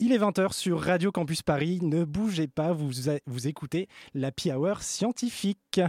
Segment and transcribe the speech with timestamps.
[0.00, 1.80] Il est 20h sur Radio Campus Paris.
[1.82, 2.90] Ne bougez pas, vous,
[3.26, 5.80] vous écoutez la Hour scientifique.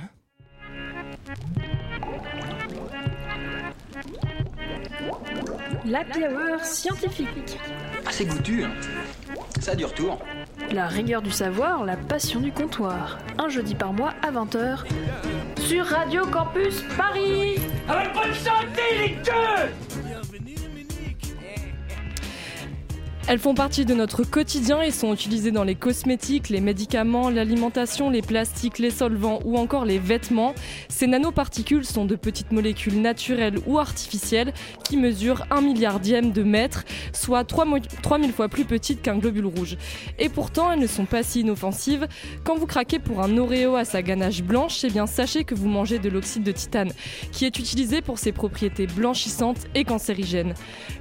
[5.85, 7.59] La Hour scientifique.
[8.03, 8.63] Ah, c'est goûtu.
[8.63, 8.71] Hein.
[9.59, 10.17] Ça a du retour.
[10.71, 13.19] La rigueur du savoir, la passion du comptoir.
[13.37, 14.85] Un jeudi par mois à 20h
[15.59, 17.59] sur Radio Campus Paris.
[17.87, 20.08] Avec bonne santé, les deux
[23.31, 28.09] Elles font partie de notre quotidien et sont utilisées dans les cosmétiques, les médicaments, l'alimentation,
[28.09, 30.55] les plastiques, les solvants ou encore les vêtements.
[30.87, 34.51] Ces nanoparticules sont de petites molécules naturelles ou artificielles
[34.83, 39.77] qui mesurent un milliardième de mètre, soit 3000 fois plus petites qu'un globule rouge.
[40.17, 42.07] Et pourtant, elles ne sont pas si inoffensives.
[42.43, 45.69] Quand vous craquez pour un Oreo à sa ganache blanche, eh bien sachez que vous
[45.69, 46.93] mangez de l'oxyde de titane,
[47.31, 50.55] qui est utilisé pour ses propriétés blanchissantes et cancérigènes.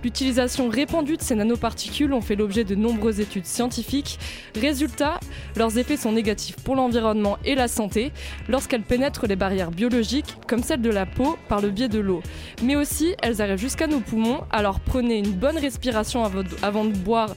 [0.05, 4.19] L'utilisation répandue de ces nanoparticules ont fait l'objet de nombreuses études scientifiques.
[4.55, 5.21] Résultat,
[5.57, 8.12] leurs effets sont négatifs pour l'environnement et la santé
[8.48, 12.23] lorsqu'elles pénètrent les barrières biologiques, comme celle de la peau, par le biais de l'eau.
[12.62, 16.25] Mais aussi, elles arrivent jusqu'à nos poumons, alors prenez une bonne respiration
[16.62, 17.34] avant de boire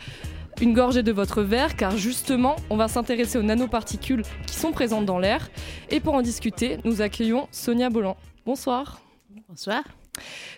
[0.62, 5.06] une gorgée de votre verre car justement on va s'intéresser aux nanoparticules qui sont présentes
[5.06, 5.50] dans l'air
[5.90, 8.16] et pour en discuter nous accueillons Sonia Bolland.
[8.46, 9.02] Bonsoir.
[9.50, 9.84] Bonsoir.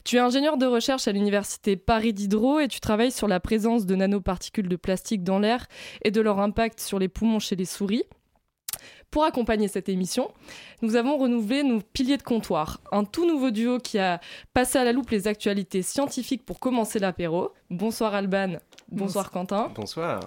[0.04, 3.86] Tu es ingénieur de recherche à l'université Paris Diderot et tu travailles sur la présence
[3.86, 5.68] de nanoparticules de plastique dans l'air
[6.04, 8.04] et de leur impact sur les poumons chez les souris.
[9.12, 10.32] Pour accompagner cette émission,
[10.82, 14.20] nous avons renouvelé nos piliers de comptoir, un tout nouveau duo qui a
[14.56, 17.52] passé à la loupe les actualités scientifiques pour commencer l'apéro.
[17.70, 18.58] Bonsoir Alban,
[18.90, 19.72] bonsoir Quentin.
[19.76, 20.20] Bonsoir.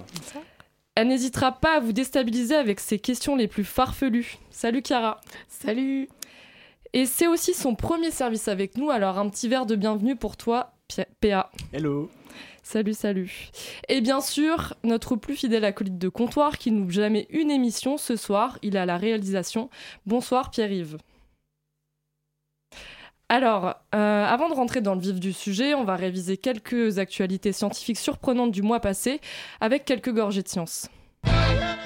[0.94, 4.38] Elle n'hésitera pas à vous déstabiliser avec ses questions les plus farfelues.
[4.50, 5.20] Salut Chiara.
[5.48, 6.08] Salut.
[6.96, 10.38] Et c'est aussi son premier service avec nous, alors un petit verre de bienvenue pour
[10.38, 10.72] toi,
[11.20, 11.50] PA.
[11.74, 12.08] Hello.
[12.62, 13.50] Salut, salut.
[13.90, 18.16] Et bien sûr, notre plus fidèle acolyte de comptoir qui n'oublie jamais une émission ce
[18.16, 19.68] soir, il a la réalisation.
[20.06, 20.96] Bonsoir Pierre-Yves.
[23.28, 27.52] Alors, euh, avant de rentrer dans le vif du sujet, on va réviser quelques actualités
[27.52, 29.20] scientifiques surprenantes du mois passé
[29.60, 30.88] avec quelques gorgées de science.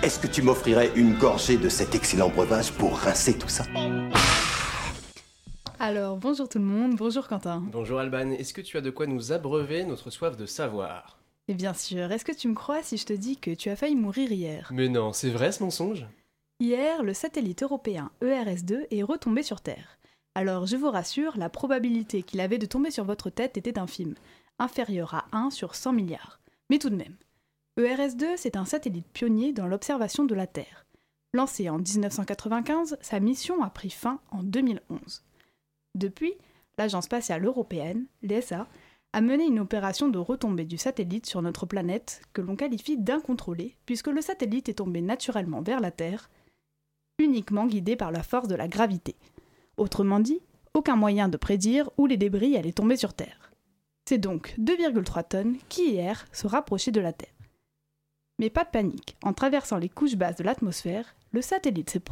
[0.05, 3.65] Est-ce que tu m'offrirais une gorgée de cet excellent breuvage pour rincer tout ça?
[5.81, 7.65] Alors, bonjour tout le monde, bonjour Quentin.
[7.73, 11.19] Bonjour Alban, est-ce que tu as de quoi nous abreuver notre soif de savoir?
[11.49, 13.77] Et bien sûr, est-ce que tu me crois si je te dis que tu as
[13.77, 14.71] failli mourir hier?
[14.75, 16.07] Mais non, c'est vrai ce mensonge?
[16.61, 19.99] Hier, le satellite européen ERS-2 est retombé sur Terre.
[20.35, 24.15] Alors, je vous rassure, la probabilité qu'il avait de tomber sur votre tête était infime,
[24.59, 26.41] inférieure à 1 sur 100 milliards.
[26.69, 27.17] Mais tout de même.
[27.79, 30.85] ERS-2, c'est un satellite pionnier dans l'observation de la Terre.
[31.33, 35.23] Lancé en 1995, sa mission a pris fin en 2011.
[35.95, 36.35] Depuis,
[36.79, 38.67] l'Agence spatiale européenne, l'ESA,
[39.13, 43.77] a mené une opération de retombée du satellite sur notre planète que l'on qualifie d'incontrôlée,
[43.87, 46.31] puisque le satellite est tombé naturellement vers la Terre,
[47.19, 49.17] uniquement guidé par la force de la gravité.
[49.77, 50.41] Autrement dit,
[50.75, 53.51] aucun moyen de prédire où les débris allaient tomber sur Terre.
[54.09, 57.35] C'est donc 2,3 tonnes qui hier se rapprochaient de la Terre.
[58.39, 62.03] Mais pas de panique, en traversant les couches basses de l'atmosphère, le satellite s'est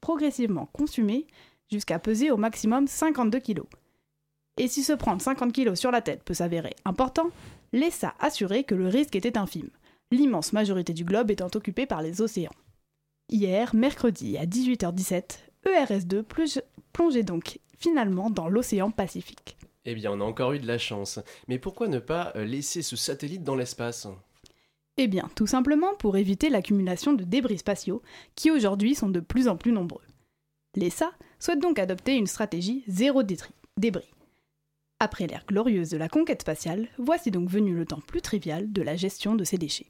[0.00, 1.26] progressivement consumé
[1.70, 3.62] jusqu'à peser au maximum 52 kg.
[4.58, 7.30] Et si se prendre 50 kg sur la tête peut s'avérer important,
[7.72, 9.70] l'ESA assurait que le risque était infime,
[10.10, 12.54] l'immense majorité du globe étant occupée par les océans.
[13.28, 16.22] Hier, mercredi à 18h17, ERS-2
[16.92, 19.56] plongeait donc finalement dans l'océan Pacifique.
[19.84, 21.20] Eh bien, on a encore eu de la chance.
[21.48, 24.08] Mais pourquoi ne pas euh, laisser ce satellite dans l'espace?
[24.96, 28.02] Eh bien, tout simplement pour éviter l'accumulation de débris spatiaux,
[28.34, 30.05] qui aujourd'hui sont de plus en plus nombreux.
[30.76, 34.10] L'ESA souhaite donc adopter une stratégie zéro débris.
[35.00, 38.82] Après l'ère glorieuse de la conquête spatiale, voici donc venu le temps plus trivial de
[38.82, 39.86] la gestion de ces déchets.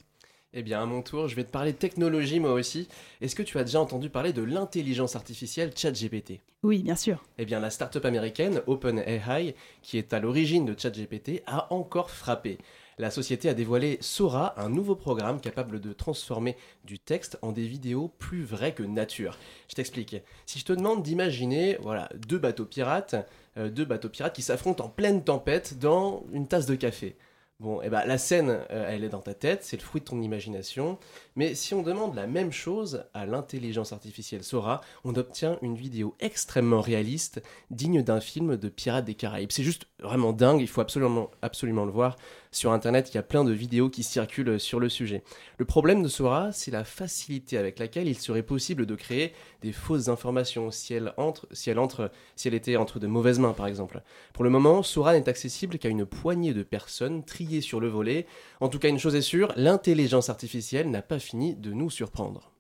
[0.53, 2.89] Eh bien, à mon tour, je vais te parler de technologie moi aussi.
[3.21, 6.41] Est-ce que tu as déjà entendu parler de l'intelligence artificielle ChatGPT?
[6.63, 7.23] Oui, bien sûr.
[7.37, 12.59] Eh bien, la start-up américaine OpenAI, qui est à l'origine de ChatGPT, a encore frappé
[12.99, 17.67] la société a dévoilé Sora, un nouveau programme capable de transformer du texte en des
[17.67, 19.39] vidéos plus vraies que nature.
[19.69, 20.17] Je t'explique.
[20.47, 23.15] Si je te demande d'imaginer, voilà, deux bateaux pirates,
[23.59, 27.17] euh, deux bateaux pirates qui s'affrontent en pleine tempête dans une tasse de café.
[27.59, 30.07] Bon, eh ben la scène, euh, elle est dans ta tête, c'est le fruit de
[30.07, 30.99] ton imagination.
[31.37, 36.15] Mais si on demande la même chose à l'intelligence artificielle Sora, on obtient une vidéo
[36.19, 39.53] extrêmement réaliste, digne d'un film de Pirates des Caraïbes.
[39.53, 42.17] C'est juste vraiment dingue, il faut absolument, absolument le voir
[42.53, 45.23] Sur Internet, il y a plein de vidéos qui circulent sur le sujet.
[45.59, 49.73] Le problème de Sora, c'est la facilité avec laquelle il serait possible de créer des
[49.73, 53.53] fausses informations si elle, entre, si elle, entre, si elle était entre de mauvaises mains,
[53.53, 54.01] par exemple.
[54.33, 58.27] Pour le moment, Sora n'est accessible qu'à une poignée de personnes triées sur le volet.
[58.61, 62.53] En tout cas, une chose est sûre, l'intelligence artificielle n'a pas fini de nous surprendre.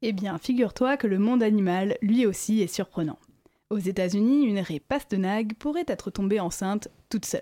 [0.00, 3.18] Eh bien, figure-toi que le monde animal, lui aussi, est surprenant.
[3.70, 7.40] Aux États-Unis, une raie pastenague pourrait être tombée enceinte toute seule.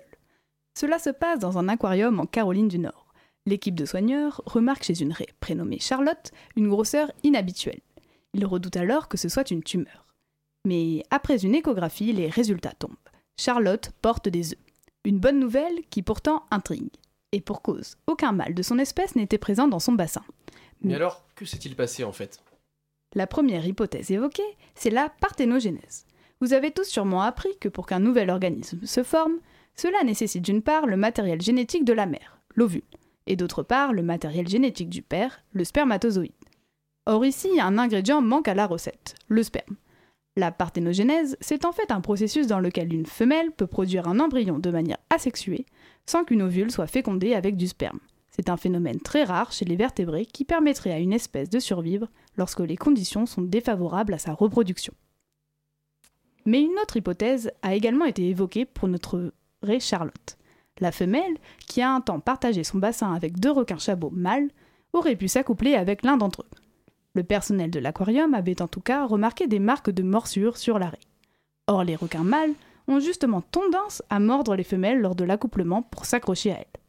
[0.77, 3.07] Cela se passe dans un aquarium en Caroline du Nord.
[3.45, 7.81] L'équipe de soigneurs remarque chez une raie prénommée Charlotte une grosseur inhabituelle.
[8.33, 10.05] Ils redoutent alors que ce soit une tumeur.
[10.65, 12.95] Mais après une échographie, les résultats tombent.
[13.37, 14.59] Charlotte porte des œufs.
[15.03, 16.91] Une bonne nouvelle qui pourtant intrigue.
[17.31, 20.23] Et pour cause, aucun mâle de son espèce n'était présent dans son bassin.
[20.81, 22.41] Mais alors, que s'est-il passé en fait?
[23.13, 26.05] La première hypothèse évoquée, c'est la parthénogénèse.
[26.39, 29.39] Vous avez tous sûrement appris que pour qu'un nouvel organisme se forme,
[29.75, 32.83] cela nécessite d'une part le matériel génétique de la mère, l'ovule,
[33.27, 36.31] et d'autre part le matériel génétique du père, le spermatozoïde.
[37.05, 39.75] Or ici, un ingrédient manque à la recette, le sperme.
[40.37, 44.59] La parthénogénèse, c'est en fait un processus dans lequel une femelle peut produire un embryon
[44.59, 45.65] de manière asexuée,
[46.05, 47.99] sans qu'une ovule soit fécondée avec du sperme.
[48.29, 52.07] C'est un phénomène très rare chez les vertébrés qui permettrait à une espèce de survivre
[52.37, 54.93] lorsque les conditions sont défavorables à sa reproduction.
[56.45, 60.37] Mais une autre hypothèse a également été évoquée pour notre raie Charlotte.
[60.79, 61.37] La femelle,
[61.67, 64.49] qui a un temps partagé son bassin avec deux requins chabots mâles,
[64.93, 66.49] aurait pu s'accoupler avec l'un d'entre eux.
[67.13, 70.89] Le personnel de l'aquarium avait en tout cas remarqué des marques de morsure sur la
[70.89, 70.99] raie.
[71.67, 72.53] Or, les requins mâles
[72.91, 76.81] ont justement tendance à mordre les femelles lors de l'accouplement pour s'accrocher à elles.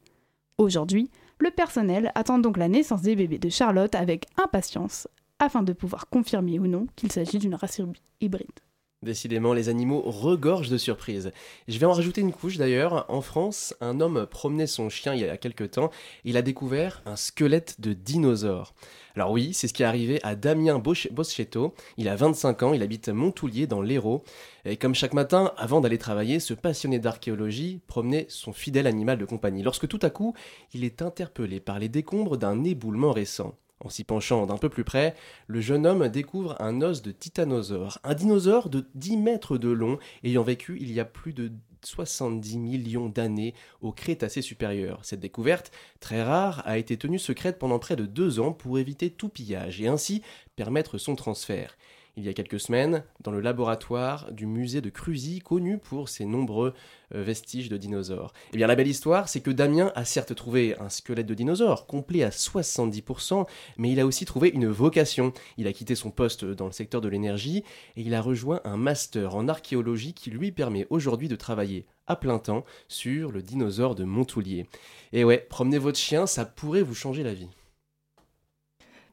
[0.58, 5.08] Aujourd'hui, le personnel attend donc la naissance des bébés de Charlotte avec impatience
[5.38, 7.80] afin de pouvoir confirmer ou non qu'il s'agit d'une race
[8.20, 8.60] hybride.
[9.02, 11.32] Décidément, les animaux regorgent de surprises.
[11.66, 13.04] Je vais en rajouter une couche d'ailleurs.
[13.08, 15.90] En France, un homme promenait son chien il y a quelques temps.
[16.24, 18.74] Il a découvert un squelette de dinosaure.
[19.16, 21.74] Alors oui, c'est ce qui est arrivé à Damien Boschetto.
[21.96, 24.22] Il a 25 ans, il habite Montoulier dans l'Hérault.
[24.64, 29.24] Et comme chaque matin, avant d'aller travailler, ce passionné d'archéologie promenait son fidèle animal de
[29.24, 29.64] compagnie.
[29.64, 30.32] Lorsque tout à coup,
[30.74, 33.56] il est interpellé par les décombres d'un éboulement récent.
[33.84, 35.14] En s'y penchant d'un peu plus près,
[35.48, 39.98] le jeune homme découvre un os de titanosaure, un dinosaure de 10 mètres de long
[40.22, 41.50] ayant vécu il y a plus de
[41.84, 45.00] 70 millions d'années au Crétacé supérieur.
[45.02, 49.10] Cette découverte, très rare, a été tenue secrète pendant près de deux ans pour éviter
[49.10, 50.22] tout pillage et ainsi
[50.54, 51.76] permettre son transfert
[52.16, 56.26] il y a quelques semaines dans le laboratoire du musée de Cruzy, connu pour ses
[56.26, 56.74] nombreux
[57.14, 58.32] euh, vestiges de dinosaures.
[58.52, 61.86] Eh bien, la belle histoire, c'est que Damien a certes trouvé un squelette de dinosaure,
[61.86, 63.46] complet à 70%,
[63.78, 65.32] mais il a aussi trouvé une vocation.
[65.56, 67.64] Il a quitté son poste dans le secteur de l'énergie
[67.96, 72.16] et il a rejoint un master en archéologie qui lui permet aujourd'hui de travailler à
[72.16, 74.66] plein temps sur le dinosaure de Montoulier.
[75.12, 77.48] Et ouais, promenez votre chien, ça pourrait vous changer la vie.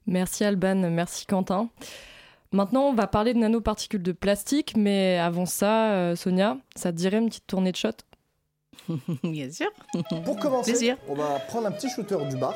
[0.06, 1.70] Merci Alban, merci Quentin.
[2.52, 6.98] Maintenant, on va parler de nanoparticules de plastique, mais avant ça, euh, Sonia, ça te
[6.98, 7.92] dirait une petite tournée de shot?
[9.24, 9.70] Bien sûr.
[10.26, 12.56] Pour commencer, on va prendre un petit shooter du bar.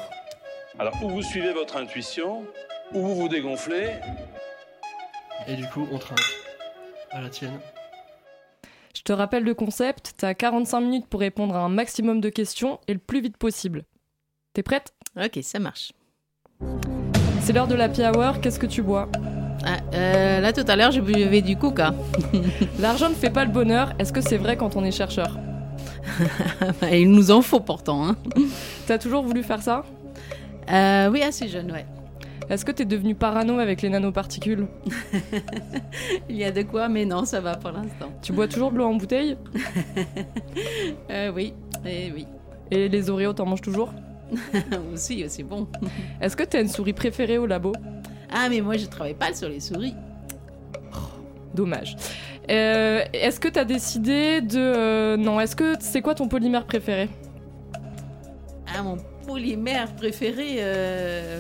[0.80, 2.44] Alors, ou vous suivez votre intuition,
[2.94, 3.92] ou vous vous dégonflez.
[5.48, 6.19] Et du coup, on trinque.
[7.12, 7.60] À la tienne.
[8.95, 12.80] Je te rappelle le concept, t'as 45 minutes pour répondre à un maximum de questions
[12.88, 13.86] et le plus vite possible.
[14.54, 14.95] T'es prête?
[15.24, 15.94] Ok, ça marche.
[17.42, 19.10] C'est l'heure de la hour, qu'est-ce que tu bois?
[19.65, 21.94] Ah, euh, là, tout à l'heure, je buvais du coca.
[22.80, 23.94] L'argent ne fait pas le bonheur.
[24.00, 25.38] Est-ce que c'est vrai quand on est chercheur?
[26.92, 28.07] Il nous en faut pourtant.
[28.07, 28.15] Hein.
[28.88, 29.83] T'as toujours voulu faire ça?
[30.71, 31.86] Euh, Oui, assez jeune, ouais.
[32.49, 34.68] Est-ce que t'es devenu parano avec les nanoparticules?
[36.30, 38.09] Il y a de quoi, mais non, ça va pour l'instant.
[38.21, 39.38] Tu bois toujours de l'eau en bouteille?
[41.09, 41.54] Euh, Oui,
[41.85, 42.28] et oui.
[42.69, 43.94] Et les Oreos, t'en manges toujours?
[44.94, 45.68] Aussi, c'est bon.
[46.19, 47.71] Est-ce que t'as une souris préférée au labo?
[48.33, 49.95] Ah, mais moi, je travaille pas sur les souris.
[51.54, 51.95] dommage.
[52.49, 54.59] Euh, est-ce que tu as décidé de.
[54.59, 57.09] Euh, non, est-ce que c'est quoi ton polymère préféré?
[58.75, 60.56] Ah, mon polymère préféré.
[60.59, 61.40] Euh...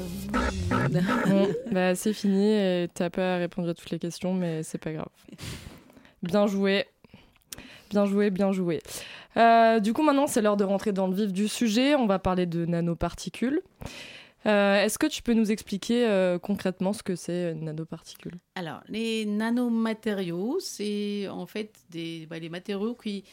[1.27, 2.87] bon, bah, c'est fini.
[2.93, 5.09] T'as pas à répondre à toutes les questions, mais c'est pas grave.
[6.21, 6.85] Bien joué.
[7.89, 8.81] Bien joué, bien joué.
[9.37, 11.95] Euh, du coup, maintenant, c'est l'heure de rentrer dans le vif du sujet.
[11.95, 13.61] On va parler de nanoparticules.
[14.45, 18.33] Euh, est-ce que tu peux nous expliquer euh, concrètement ce que c'est une nanoparticule?
[18.55, 23.23] Alors, les nanomatériaux, c'est en fait des, bah, les matériaux qui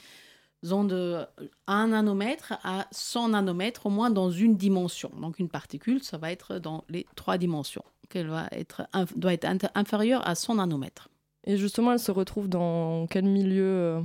[0.70, 1.24] ont de
[1.66, 5.10] 1 nanomètre à 100 nanomètres, au moins dans une dimension.
[5.20, 8.82] Donc, une particule, ça va être dans les trois dimensions, qu'elle va être,
[9.16, 11.08] doit être inférieure à 100 nanomètres.
[11.44, 14.00] Et justement, elle se retrouve dans quel milieu euh?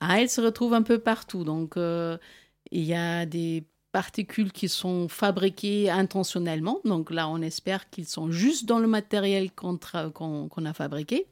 [0.00, 1.44] ah, Elle se retrouve un peu partout.
[1.44, 6.80] Donc, Il y a des particules qui sont fabriquées intentionnellement.
[6.84, 11.26] Donc là, on espère qu'ils sont juste dans le matériel qu'on a fabriqué.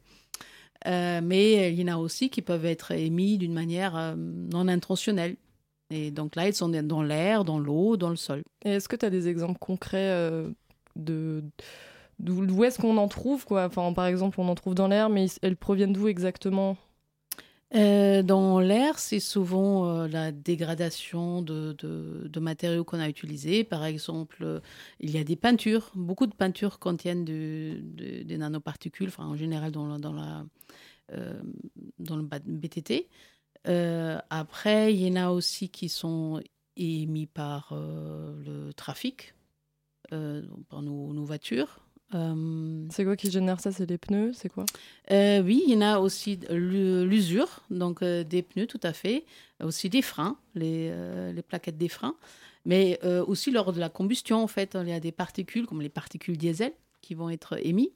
[0.86, 4.68] Euh, mais il y en a aussi qui peuvent être émis d'une manière euh, non
[4.68, 5.36] intentionnelle.
[5.90, 8.42] Et donc là, ils sont dans l'air, dans l'eau, dans le sol.
[8.64, 10.50] Est-ce que tu as des exemples concrets euh,
[10.96, 11.42] de
[12.18, 13.64] d'où est-ce qu'on en trouve quoi?
[13.64, 16.76] Enfin, Par exemple, on en trouve dans l'air, mais elles proviennent d'où exactement?
[17.74, 23.64] Euh, dans l'air, c'est souvent euh, la dégradation de, matériaux qu'on a utilisés.
[23.64, 24.60] Par exemple,
[25.00, 25.90] il y a des peintures.
[25.94, 31.42] Beaucoup de peintures contiennent des nanoparticules, en général euh,
[31.98, 33.08] dans le BTT.
[34.30, 36.40] après, il y en a aussi qui sont
[36.76, 39.34] émis par le trafic,
[40.10, 41.80] par nos voitures.
[42.14, 43.72] Euh, c'est quoi qui génère ça?
[43.72, 44.32] C'est les pneus?
[44.34, 44.64] C'est quoi?
[45.10, 49.24] Euh, Oui, il y en a aussi l'usure, donc euh, des pneus tout à fait,
[49.62, 50.92] aussi des freins, les,
[51.32, 52.16] les plaquettes des freins,
[52.64, 55.88] mais aussi lors de la combustion, en fait, il y a des particules, comme les
[55.88, 57.90] particules diesel, qui vont être émises.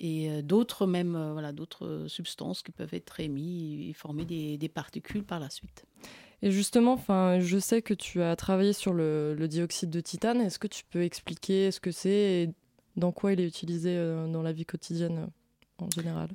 [0.00, 5.24] et d'autres même voilà d'autres substances qui peuvent être émises et former des, des particules
[5.24, 5.84] par la suite.
[6.42, 10.40] Et justement, enfin, je sais que tu as travaillé sur le, le dioxyde de titane.
[10.40, 12.50] Est-ce que tu peux expliquer ce que c'est
[12.96, 16.30] dans quoi il est utilisé euh, dans la vie quotidienne euh, en général?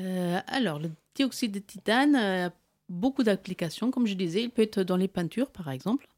[0.00, 2.52] Euh, Alors, le dioxyde de titane a
[2.88, 3.90] beaucoup d'applications.
[3.90, 6.08] Comme je disais, il peut être dans les peintures, par exemple.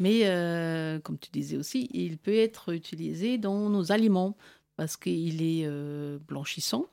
[0.00, 0.20] Mais,
[1.04, 4.36] comme tu disais aussi, il peut être utilisé dans nos aliments
[4.76, 5.68] parce qu'il est
[6.26, 6.86] blanchissant.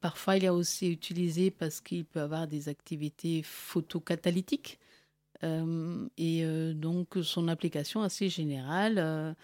[0.00, 4.78] parfois, il est aussi utilisé parce qu'il peut avoir des activités photocatalytiques.
[5.42, 9.36] et donc, son application assez générale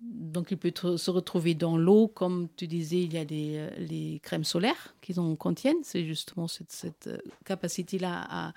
[0.00, 4.18] donc il peut se retrouver dans l'eau, comme tu disais, il y a euh, les
[4.20, 5.82] crèmes solaires qui en contiennent.
[5.82, 8.52] C'est justement cette, euh, capacité-là à,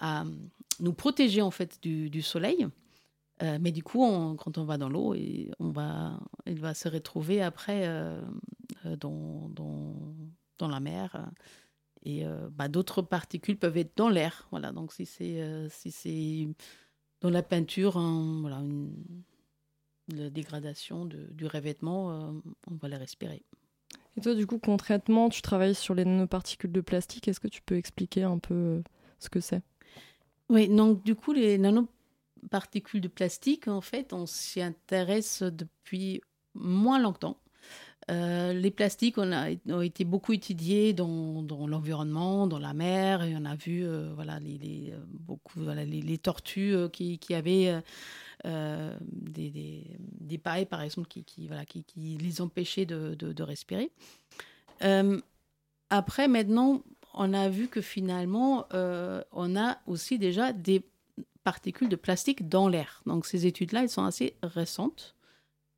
[0.00, 0.24] à,
[0.80, 2.66] nous protéger en fait du, soleil.
[3.42, 4.00] Euh, mais du coup,
[4.38, 7.86] quand on va dans l'eau, il va se retrouver après
[8.84, 9.50] dans,
[10.60, 11.30] la mer.
[12.04, 14.48] Et bah, d'autres particules peuvent être dans l'air.
[14.50, 14.72] Voilà.
[14.72, 16.48] Donc si c'est si c'est
[17.20, 18.92] dans la peinture, voilà, une,
[20.08, 22.32] la dégradation du revêtement, euh,
[22.70, 23.42] on va les respirer.
[24.16, 27.28] Et toi, du coup, concrètement, tu travailles sur les nanoparticules de plastique.
[27.28, 28.82] Est-ce que tu peux expliquer un peu euh,
[29.18, 29.62] ce que c'est?
[30.48, 36.22] Oui, donc du coup, les nanoparticules de plastique, en fait, on s'y intéresse depuis
[36.54, 37.38] moins longtemps.
[38.08, 43.24] Euh, les plastiques on a, ont été beaucoup étudiés dans, dans l'environnement, dans la mer,
[43.24, 43.84] et on a vu
[44.14, 47.82] voilà, les, beaucoup, voilà, les, tortues qui, qui avaient
[48.46, 53.14] euh, des, des, des, pailles, par exemple, qui, qui, voilà, qui, qui les empêchaient de,
[53.14, 53.90] de, respirer.
[54.84, 55.20] Euh,
[55.90, 60.84] après, maintenant, on a vu que finalement, euh, on a aussi déjà des
[61.42, 63.02] particules de plastique dans l'air.
[63.04, 65.16] Donc ces études-là, elles sont assez récentes.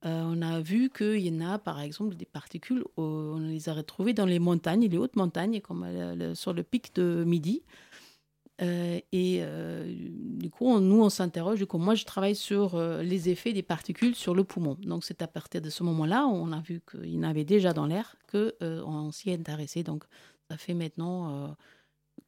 [0.03, 4.13] on a vu qu'il y en a, par exemple, des particules, on les a retrouvées
[4.13, 5.87] dans les montagnes, les hautes montagnes, comme
[6.35, 7.63] sur le pic de Midi.
[8.61, 9.95] Euh, et euh,
[10.41, 11.59] du coup, nous, on s'interroge.
[11.59, 14.77] Du coup, moi, je travaille sur euh, les effets des particules sur le poumon.
[14.83, 17.73] Donc, c'est à partir de ce moment-là, on a vu qu'il y en avait déjà
[17.73, 19.83] dans l'air, qu'on s'y est intéressé.
[19.85, 20.05] Donc,
[20.51, 21.57] ça fait maintenant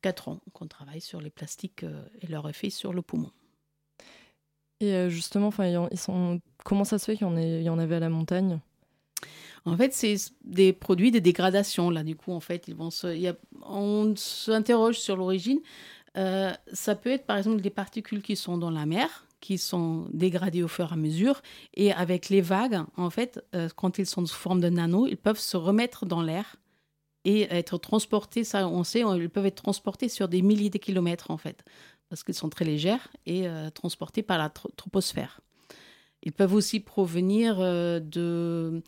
[0.02, 1.84] quatre ans qu'on travaille sur les plastiques
[2.20, 3.30] et leur effet sur le poumon.
[4.80, 6.40] Et justement, ils sont...
[6.64, 8.60] comment ça se fait qu'il y, y en avait à la montagne?
[9.66, 11.90] En fait, c'est des produits de dégradation.
[11.90, 15.60] Là, du coup, en fait, ils vont se, y a, on s'interroge sur l'origine.
[16.16, 20.08] Euh, ça peut être par exemple des particules qui sont dans la mer, qui sont
[20.12, 21.40] dégradées au fur et à mesure.
[21.74, 25.16] Et avec les vagues, en fait, euh, quand ils sont sous forme de nano, ils
[25.16, 26.56] peuvent se remettre dans l'air
[27.24, 28.44] et être transportés.
[28.44, 31.64] Ça, on sait, ils peuvent être transportés sur des milliers de kilomètres, en fait,
[32.08, 35.40] parce qu'ils sont très légers et euh, transportés par la troposphère.
[36.22, 38.82] Ils peuvent aussi provenir de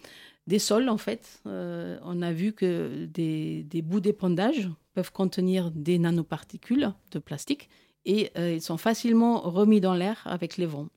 [0.48, 1.40] des sols, en fait.
[1.46, 7.68] on a vu que des, des bouts d'épandage peuvent contenir des nanoparticules de plastique
[8.04, 10.88] et euh, ils sont facilement remis dans l'air avec les vents.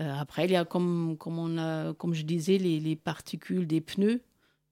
[0.00, 3.66] Euh, après, il y a, comme, comme, on a, comme je disais, les, les particules
[3.66, 4.20] des pneus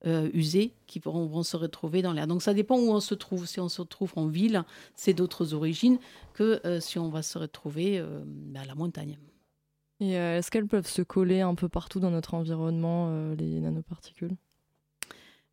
[0.06, 2.28] euh, usés qui vont, vont, se retrouver dans l'air.
[2.28, 3.46] Donc ça dépend où on se trouve.
[3.46, 5.98] Si on se trouve en ville, c'est d'autres origines
[6.34, 9.18] que si on va se retrouver à la montagne.
[9.98, 14.36] Est-ce qu'elles peuvent se coller un peu partout dans notre environnement, les nanoparticules?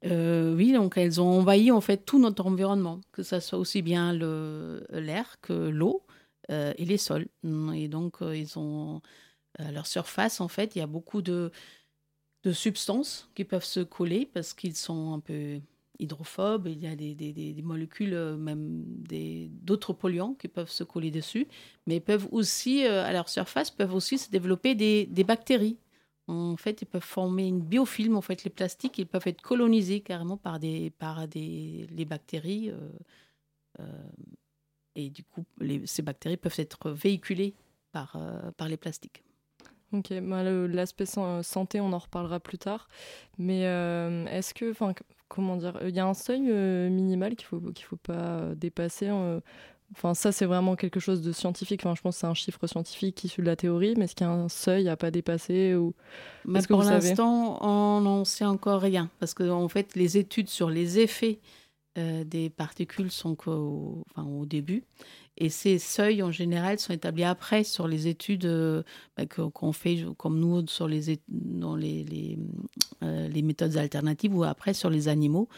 [0.06, 3.82] Euh, oui, donc elles ont envahi en fait tout notre environnement, que ce soit aussi
[3.82, 6.06] bien l'air que l'eau
[6.52, 7.28] euh, et les sols.
[7.74, 9.02] Et donc euh, ils ont
[9.60, 11.52] à leur surface en fait, il y a beaucoup de,
[12.52, 15.62] substances qui peuvent se coller parce qu'ils sont un peu
[16.00, 18.84] hydrophobes, il y a des molécules, même
[19.62, 21.48] d'autres polluants qui peuvent se coller dessus,
[21.88, 25.78] mais peuvent aussi, à leur surface, peuvent aussi se développer des, bactéries.
[26.28, 28.16] En fait, ils peuvent former une biofilm.
[28.16, 32.72] En fait, les plastiques, ils peuvent être colonisés carrément par des, par des les bactéries.
[34.96, 35.46] et du coup,
[35.86, 37.56] ces bactéries peuvent être véhiculées
[37.92, 38.18] par,
[38.58, 39.24] par les plastiques.
[39.94, 42.88] Ok, bah, l'aspect santé, on en reparlera plus tard.
[43.38, 44.94] Mais euh, est-ce que, enfin,
[45.28, 49.10] comment dire, il y a un seuil euh, minimal qu'il faut qu'il faut pas dépasser.
[49.10, 49.40] Euh,
[49.96, 51.82] enfin, ça, c'est vraiment quelque chose de scientifique.
[51.86, 54.28] Enfin, je pense que c'est un chiffre scientifique issu de la théorie, mais est-ce qu'il
[54.28, 55.94] y a un seuil à pas dépasser ou
[56.46, 60.70] mais Pour l'instant, on n'en sait encore rien, parce que en fait, les études sur
[60.70, 61.40] les effets
[61.96, 64.84] des particules sont qu'au enfin, au début.
[65.38, 68.84] Et ces seuils, en général, sont établis après sur les études euh,
[69.18, 72.38] bah, qu'on fait, comme nous, sur les, dans les, les,
[73.02, 75.50] euh, les, méthodes alternatives ou après sur les animaux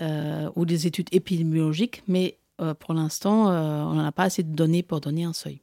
[0.00, 2.04] euh, ou des études épidémiologiques.
[2.06, 2.38] Mais
[2.78, 5.60] pour l'instant, on n'a pas assez de données pour donner un seuil.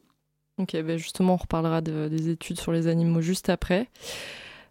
[0.58, 3.88] Ok, ben justement, on reparlera des études sur les animaux juste après.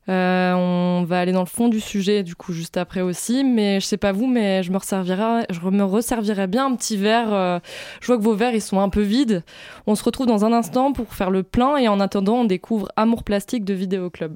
[0.09, 3.79] Euh, on va aller dans le fond du sujet du coup juste après aussi, mais
[3.79, 7.31] je sais pas vous, mais je me resservirai, je me resservirai bien un petit verre.
[7.31, 7.59] Euh,
[8.01, 9.43] je vois que vos verres ils sont un peu vides.
[9.85, 12.87] On se retrouve dans un instant pour faire le plein et en attendant on découvre
[12.95, 14.35] Amour plastique de Vidéo Club.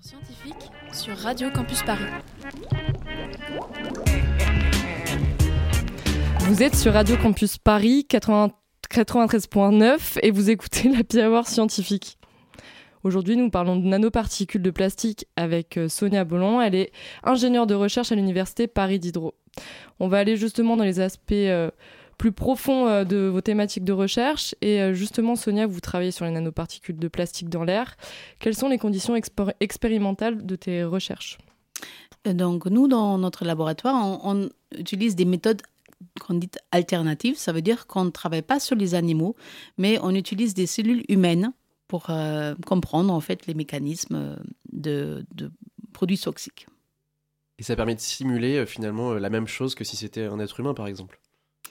[0.00, 2.04] scientifique sur Radio Campus Paris.
[6.40, 12.16] Vous êtes sur Radio Campus Paris 93.9 et vous écoutez la Piawar scientifique.
[13.02, 16.62] Aujourd'hui, nous parlons de nanoparticules de plastique avec euh, Sonia Bollon.
[16.62, 19.34] Elle est ingénieure de recherche à l'université Paris Diderot.
[19.98, 21.70] On va aller justement dans les aspects euh,
[22.20, 24.54] plus profonds euh, de vos thématiques de recherche.
[24.60, 27.96] Et justement, Sonia, vous travaillez sur les nanoparticules de plastique dans l'air.
[28.38, 29.14] Quelles sont les conditions
[29.60, 31.38] expérimentales de tes recherches?
[32.26, 35.62] Donc, nous, dans notre laboratoire, on, on utilise des méthodes
[36.20, 39.36] qu'on dit alternatives, ça veut dire qu'on ne travaille pas sur les animaux,
[39.78, 41.52] mais on utilise des cellules humaines
[41.88, 44.38] pour euh, comprendre en fait les mécanismes
[44.72, 45.24] de,
[45.92, 46.66] produits toxiques.
[47.58, 50.38] Et ça permet de simuler euh, finalement euh, la même chose que si c'était un
[50.38, 51.19] être humain par exemple?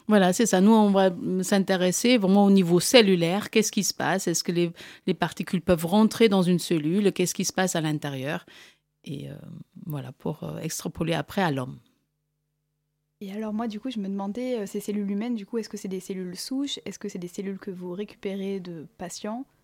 [0.10, 0.60] Voilà, c'est ça.
[0.60, 1.12] Nous, on va
[1.44, 3.50] s'intéresser vraiment au niveau cellulaire.
[3.50, 4.28] Qu'est-ce qui se passe?
[4.28, 4.72] Est-ce que les,
[5.08, 7.14] les, particules peuvent rentrer dans une cellule?
[7.14, 8.46] Qu'est-ce qui se passe à l'intérieur?
[9.06, 9.28] Et
[9.86, 11.80] voilà, pour extrapoler après à l'homme.
[13.22, 15.78] Et alors moi du coup je me demandais, ces cellules humaines, du coup est-ce que
[15.78, 16.80] c'est des cellules souches?
[16.86, 19.46] Est-ce que c'est des cellules que vous récupérez de patients?
[19.46, 19.59] euh,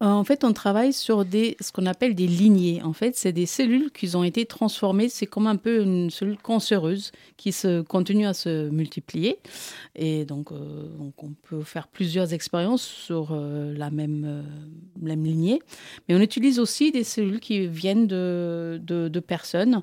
[0.00, 2.80] en fait, on travaille sur des, ce qu'on appelle des lignées.
[2.84, 5.08] En fait, c'est des cellules qui ont été transformées.
[5.08, 7.52] C'est comme un peu une cellule cancéreuse qui
[7.88, 9.38] continue à se multiplier.
[9.96, 14.44] Et donc, euh, on peut faire plusieurs expériences sur euh, la même,
[15.02, 15.60] lignée.
[16.08, 19.82] Mais on utilise aussi des cellules qui viennent de, de, personnes.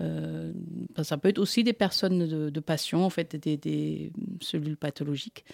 [0.00, 5.44] ça peut être aussi des personnes de, patients, en fait, des, cellules pathologiques.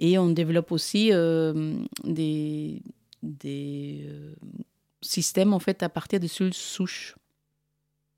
[0.00, 1.12] Et on développe aussi
[2.04, 2.82] des
[3.26, 4.34] des euh,
[5.02, 7.16] systèmes en fait à partir de cellules souches.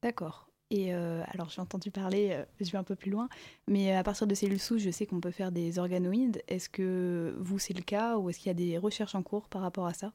[0.02, 0.48] D'accord.
[0.70, 3.28] Et euh, alors j'ai entendu parler, euh, je vais un peu plus loin,
[3.68, 6.42] mais à partir de cellules souches, je sais qu'on peut faire des organoïdes.
[6.46, 9.48] Est-ce que vous c'est le cas ou est-ce qu'il y a des recherches en cours
[9.48, 10.12] par rapport à ça?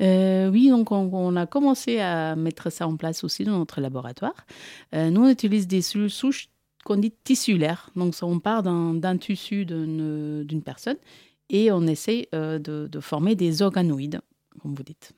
[0.00, 4.46] Oui, donc on, a commencé à mettre ça en place aussi dans notre laboratoire.
[4.92, 6.48] nous, on utilise des cellules souches
[6.84, 7.90] qu'on dit tissulaires.
[7.96, 10.96] Donc, on part d'un tissu d'une personne
[11.52, 14.20] et on essaie euh, de, former des organoïdes,
[14.60, 15.12] comme vous dites.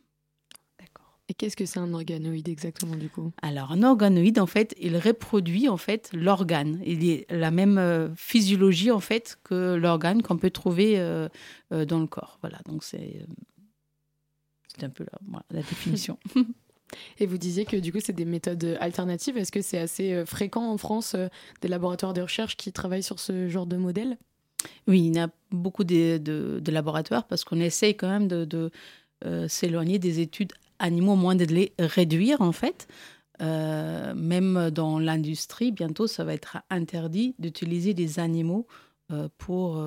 [0.79, 1.19] D'accord.
[1.29, 3.33] Et qu'est-ce que c'est un organoïde exactement du coup?
[3.41, 6.83] Alors un organoïde en fait, il reproduit en fait l'organe.
[6.85, 11.29] Il est la même euh, physiologie en fait que l'organe qu'on peut trouver euh,
[11.71, 12.39] dans le corps.
[12.43, 13.25] Voilà, donc c'est
[14.83, 15.07] un peu
[15.51, 16.19] la définition.
[17.19, 19.39] Et vous disiez que du coup, c'est des méthodes alternatives.
[19.39, 21.17] Est-ce que c'est assez fréquent en France
[21.63, 24.19] des laboratoires de recherche qui travaillent sur ce genre de modèle?
[24.87, 28.71] Oui, il y a beaucoup de, laboratoires parce qu'on essaye quand même de,
[29.25, 32.89] euh, s'éloigner des études animaux, moins de les réduire en fait.
[33.43, 38.67] Euh, même dans l'industrie, bientôt, ça va être interdit d'utiliser des animaux
[39.11, 39.83] euh, pour,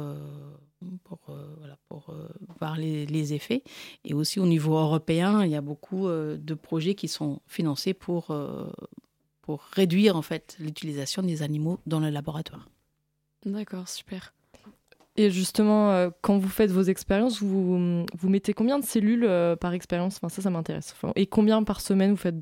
[2.59, 3.63] voir les, les, effets.
[4.03, 8.35] Et aussi au niveau européen, il y a beaucoup de projets qui sont financés pour,
[9.41, 12.67] pour réduire en fait l'utilisation des animaux dans le laboratoire.
[13.45, 14.33] D'accord, super.
[15.17, 19.55] Et justement, euh, quand vous faites vos expériences, vous, vous mettez combien de cellules euh,
[19.55, 20.17] par expérience?
[20.17, 20.93] Enfin, ça, ça m'intéresse.
[21.15, 22.37] et combien par semaine vous faites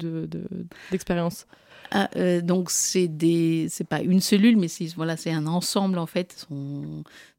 [0.91, 5.47] d'expériences de, ah, euh, Donc, c'est des, c'est pas une cellule, mais c'est voilà, un
[5.47, 6.45] ensemble en fait.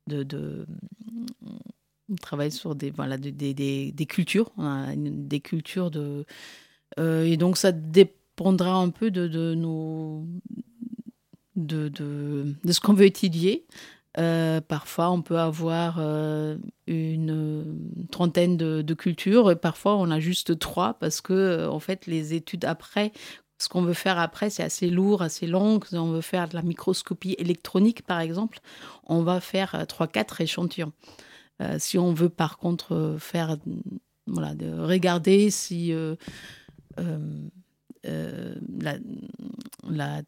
[0.07, 0.67] de, de,
[2.09, 4.53] on travaille sur des voilà des, des, des cultures,
[4.97, 6.25] des cultures de,
[6.99, 10.25] et donc ça dépendra un peu de, de nos
[11.57, 13.67] de, de, de, ce qu'on veut étudier.
[14.19, 20.59] Euh, parfois, on peut avoir euh, une trentaine de, cultures et parfois on a juste
[20.59, 23.13] trois parce que, euh, en fait, les études après,
[23.59, 25.81] ce qu'on veut faire après, c'est assez lourd, assez long.
[25.87, 28.61] Si on veut faire de la microscopie électronique, par exemple,
[29.05, 30.93] on va faire trois, quatre échantillons.
[31.79, 33.57] si on veut, par contre, faire,
[34.27, 35.95] voilà, de regarder si
[39.89, 40.23] la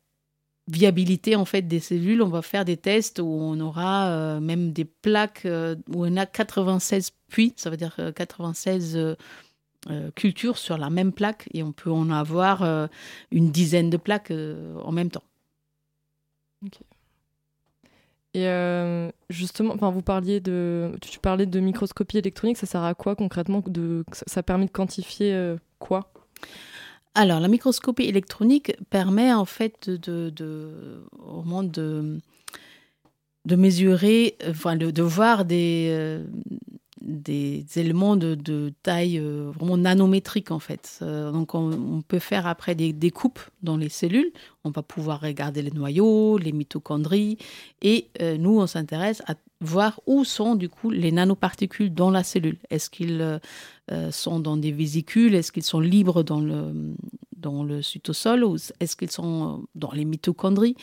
[0.68, 4.72] viabilité en fait des cellules, on va faire des tests où on aura euh, même
[4.72, 10.76] des plaques euh, où on a 96 puits, ça veut dire 96 euh, cultures sur
[10.76, 12.88] la même plaque et on peut en avoir
[13.31, 15.22] une dizaine de plaques en même temps.
[18.35, 18.46] Et
[19.31, 24.04] justement, vous parliez de, tu parlais de microscopie électronique, ça sert à quoi concrètement de,
[24.26, 26.12] Ça permet de quantifier quoi?
[27.18, 31.02] Alors, la microscopie électronique permet en fait de, de,
[33.57, 36.24] mesurer, de, voir des, euh,
[37.00, 41.00] des éléments de, taille euh, vraiment nanométrique en fait.
[41.02, 44.31] Euh, donc, on, peut faire après des, des, coupes dans les cellules.
[44.62, 47.37] On va pouvoir regarder les noyaux, les mitochondries.
[47.83, 52.58] Et nous, on s'intéresse à voir où sont du coup les nanoparticules dans la cellule.
[52.70, 53.38] Est-ce qu'ils euh,
[53.90, 55.34] euh, sont dans des vésicules?
[55.34, 56.94] Est-ce qu'ils sont libres dans le,
[57.36, 60.76] dans le cytosol ou est-ce qu'ils sont dans les mitochondries?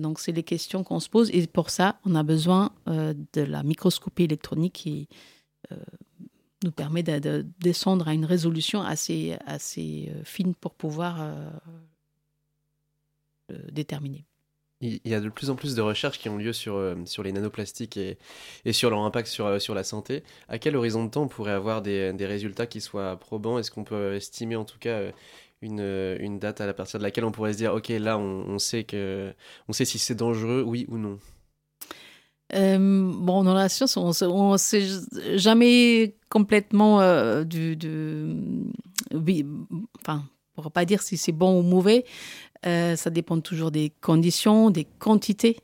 [0.00, 1.28] Donc, c'est les questions qu'on se pose.
[1.32, 5.08] Et pour ça, on a besoin de la microscopie électronique qui
[6.62, 11.34] nous permet de, descendre à une résolution assez, assez fine pour pouvoir
[13.72, 14.24] déterminer
[14.82, 17.22] il y a de plus en plus de recherches qui ont lieu sur, euh, sur
[17.22, 18.18] les nanoplastiques et,
[18.64, 20.24] et sur leur impact sur, euh, sur la santé.
[20.48, 23.58] À quel horizon de temps on pourrait avoir des, des résultats qui soient probants?
[23.58, 25.12] Est-ce qu'on peut estimer en tout cas euh,
[25.62, 25.80] une,
[26.20, 29.32] une, date à partir de laquelle on pourrait se dire ok là on, sait, que,
[29.68, 31.20] on sait si c'est dangereux, oui ou non?
[32.52, 34.82] Bon, dans la science, on ne sait
[35.36, 36.98] jamais complètement
[37.44, 38.36] du, du,
[40.00, 42.04] enfin, on ne pourra pas dire si c'est bon ou mauvais.
[42.66, 45.58] Euh, ça dépend toujours des conditions, des quantités,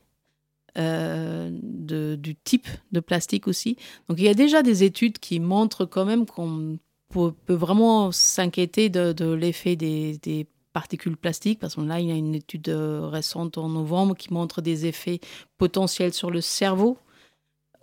[0.76, 3.76] euh, de, du type de plastique aussi.
[4.08, 8.88] Donc il y a déjà des études qui montrent quand même qu'on peut, vraiment s'inquiéter
[8.88, 13.58] de, l'effet des, particules plastiques, parce que là, il y a une étude euh, récente
[13.58, 15.18] en novembre qui montre des effets
[15.56, 16.98] potentiels sur le cerveau.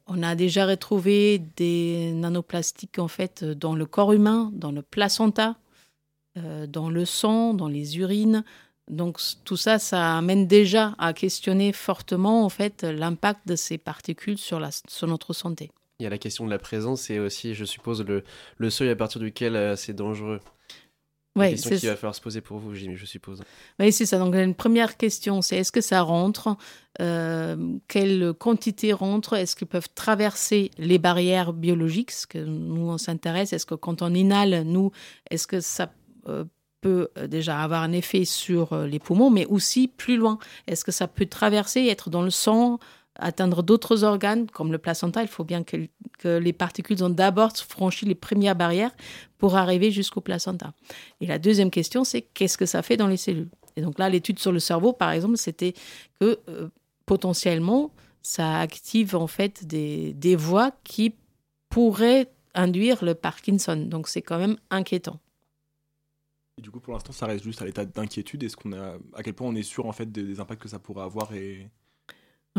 [0.08, 5.58] On a déjà retrouvé des nanoplastiques en fait dans le corps humain, dans le placenta,
[6.36, 8.44] dans le sang, dans les urines,
[8.90, 14.38] donc tout ça, ça amène déjà à questionner fortement en fait l'impact de ces particules
[14.38, 15.72] sur, la, sur notre santé.
[16.00, 18.24] Il y a la question de la présence et aussi, je suppose, le,
[18.58, 20.42] le seuil à partir duquel euh, c'est dangereux.
[21.38, 23.42] La question qu'il va falloir se poser pour vous, Jimmy, je suppose.
[23.80, 24.18] Oui, c'est ça.
[24.18, 26.56] Donc, une première question, c'est est-ce que ça rentre
[27.02, 29.34] euh, Quelle quantité rentre?
[29.34, 32.12] Est-ce qu'ils peuvent traverser les barrières biologiques?
[32.12, 33.52] Ce que nous, on s'intéresse.
[33.52, 34.92] Est-ce que quand on inhale, nous,
[35.30, 35.92] est-ce que ça
[36.28, 36.46] euh,
[36.82, 40.38] peut euh, déjà avoir un effet sur euh, les poumons, mais aussi plus loin.
[40.68, 42.80] Est-ce que ça peut traverser, être dans le sang,
[43.18, 45.22] atteindre d'autres organes comme le placenta?
[45.22, 45.88] Il faut bien que,
[46.24, 48.92] les particules ont d'abord franchi les premières barrières
[49.38, 50.74] pour arriver jusqu'au placenta.
[51.22, 53.50] Et la deuxième question, c'est qu'est-ce que ça fait dans les cellules?
[53.76, 55.74] Et donc là, l'étude sur le cerveau, par exemple, c'était
[56.20, 56.70] que euh,
[57.06, 61.14] potentiellement, ça active en fait des, des voies qui
[61.70, 63.76] pourraient induire le Parkinson.
[63.76, 65.20] Donc c'est quand même inquiétant.
[66.58, 68.44] Et du coup, pour l'instant, ça reste juste à l'état d'inquiétude.
[68.44, 70.80] Est-ce qu'on a, à quel point on est sûr en fait des, impacts que ça
[70.80, 71.70] pourrait avoir et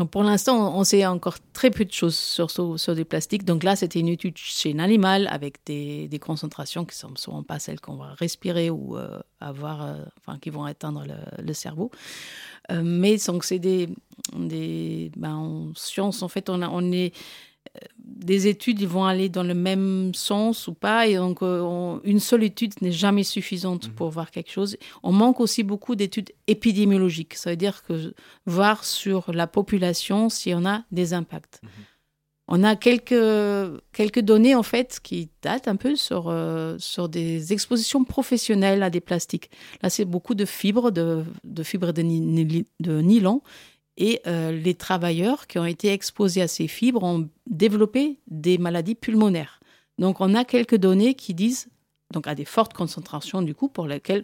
[0.05, 3.43] pour l'instant, on sait encore très peu de choses sur, sur, des plastiques.
[3.45, 7.41] Donc là, c'était une étude chez un animal avec des, des concentrations qui ne sont,
[7.41, 11.03] pas celles qu'on va respirer ou euh, avoir, euh, enfin, qui vont atteindre
[11.39, 11.89] le, cerveau.
[12.71, 13.89] Euh, mais donc, c'est des,
[14.37, 17.11] des ben, en en fait, on, a, on est
[17.97, 21.07] des études vont aller dans le même sens ou pas.
[21.07, 23.93] Et donc, euh, une seule étude n'est jamais suffisante mhm.
[23.93, 24.77] pour voir quelque chose.
[25.03, 27.35] On manque aussi beaucoup d'études épidémiologiques.
[27.35, 28.13] Ça veut dire que
[28.45, 31.59] voir sur la population si on a des impacts.
[31.63, 31.69] Mhm.
[32.49, 37.51] On a quelques, quelques données, en fait, qui datent un peu sur, euh, sur des
[37.51, 39.51] expositions professionnelles à des plastiques.
[39.83, 42.03] Là, c'est beaucoup de fibres, de, de fibres de,
[42.79, 43.41] de nylon
[43.97, 48.95] et euh, les travailleurs qui ont été exposés à ces fibres ont développé des maladies
[48.95, 49.59] pulmonaires.
[49.97, 51.69] Donc on a quelques données qui disent,
[52.13, 54.23] donc à des fortes concentrations du coup, pour lesquelles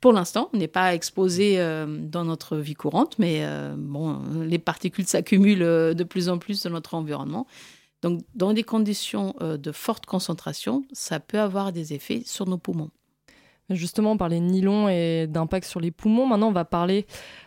[0.00, 4.58] pour l'instant on n'est pas exposé euh, dans notre vie courante, mais euh, bon, les
[4.58, 7.46] particules s'accumulent de plus en plus dans notre environnement.
[8.02, 12.90] Donc dans des conditions de forte concentration, ça peut avoir des effets sur nos poumons.
[13.70, 16.26] Justement, on parlait de nylon et d'impact sur les poumons.
[16.26, 17.06] Maintenant, on va parler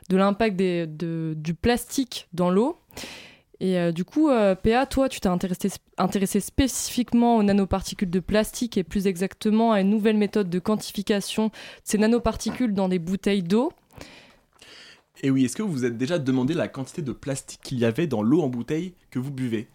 [0.10, 2.80] de l'impact du plastique dans l'eau.
[3.60, 8.20] Et euh, du coup, euh, PA, toi, tu t'es intéressé, intéressé, spécifiquement aux nanoparticules de
[8.20, 11.52] plastique et plus exactement à une nouvelle méthode de quantification de
[11.84, 13.72] ces nanoparticules dans des bouteilles d'eau.
[15.24, 17.86] Et oui, est-ce que vous vous êtes déjà demandé la quantité de plastique qu'il y
[17.86, 19.70] avait dans l'eau en bouteille que vous buvez?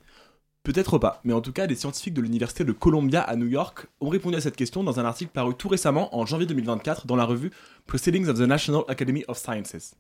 [0.63, 3.87] Peut-être pas, mais en tout cas, des scientifiques de l'université de Columbia à New York
[4.01, 7.17] ont répondu à cette question dans un article paru tout récemment en janvier 2024 dans
[7.17, 7.51] la revue
[7.87, 9.95] Proceedings of the National Academy of Sciences.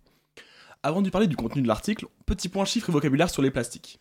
[0.82, 4.00] Avant de parler du contenu de l'article, petit point chiffre et vocabulaire sur les plastiques.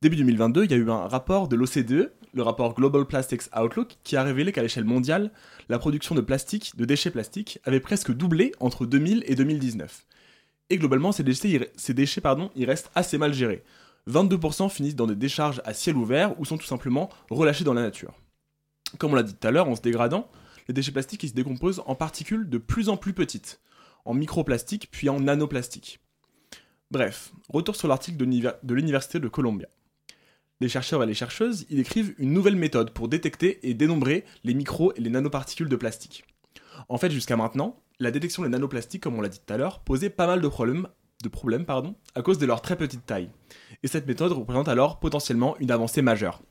[0.00, 3.98] Début 2022, il y a eu un rapport de l'OCDE, le rapport Global Plastics Outlook,
[4.04, 5.32] qui a révélé qu'à l'échelle mondiale,
[5.68, 10.06] la production de plastique, de déchets plastiques, avait presque doublé entre 2000 et 2019.
[10.70, 13.62] Et globalement, ces déchets, ces déchets pardon, ils restent assez mal gérés.
[14.08, 17.82] 22% finissent dans des décharges à ciel ouvert ou sont tout simplement relâchés dans la
[17.82, 18.14] nature.
[18.98, 20.28] Comme on l'a dit tout à l'heure, en se dégradant,
[20.68, 23.60] les déchets plastiques se décomposent en particules de plus en plus petites,
[24.04, 26.00] en microplastiques puis en nanoplastiques.
[26.90, 29.68] Bref, retour sur l'article de l'Université de Columbia.
[30.60, 34.54] Les chercheurs et les chercheuses y décrivent une nouvelle méthode pour détecter et dénombrer les
[34.54, 36.24] micro et les nanoparticules de plastique.
[36.88, 39.80] En fait, jusqu'à maintenant, la détection des nanoplastiques, comme on l'a dit tout à l'heure,
[39.80, 40.88] posait pas mal de problèmes
[41.24, 43.30] de problème pardon, à cause de leur très petite taille.
[43.82, 46.42] Et cette méthode représente alors potentiellement une avancée majeure.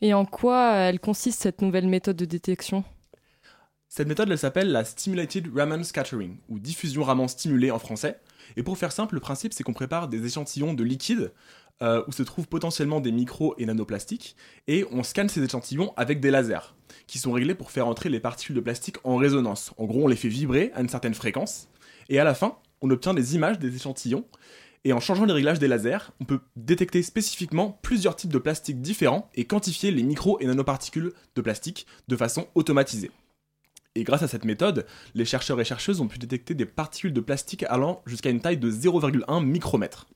[0.00, 2.84] Et en quoi elle consiste cette nouvelle méthode de détection?
[3.88, 8.18] Cette méthode elle s'appelle la Stimulated Raman Scattering, ou diffusion Raman stimulée en français.
[8.56, 11.32] Et pour faire simple, le principe c'est qu'on prépare des échantillons de liquide
[11.82, 14.34] euh, où se trouvent potentiellement des micros et nanoplastiques,
[14.66, 16.74] et on scanne ces échantillons avec des lasers,
[17.06, 19.74] qui sont réglés pour faire entrer les particules de plastique en résonance.
[19.76, 21.68] En gros, on les fait vibrer à une certaine fréquence,
[22.08, 24.26] et à la fin, on obtient des images des échantillons,
[24.84, 28.80] et en changeant les réglages des lasers, on peut détecter spécifiquement plusieurs types de plastique
[28.80, 33.10] différents et quantifier les micros et nanoparticules de plastique de façon automatisée.
[33.96, 37.20] Et grâce à cette méthode, les chercheurs et chercheuses ont pu détecter des particules de
[37.20, 40.06] plastique allant jusqu'à une taille de 0,1 micromètre.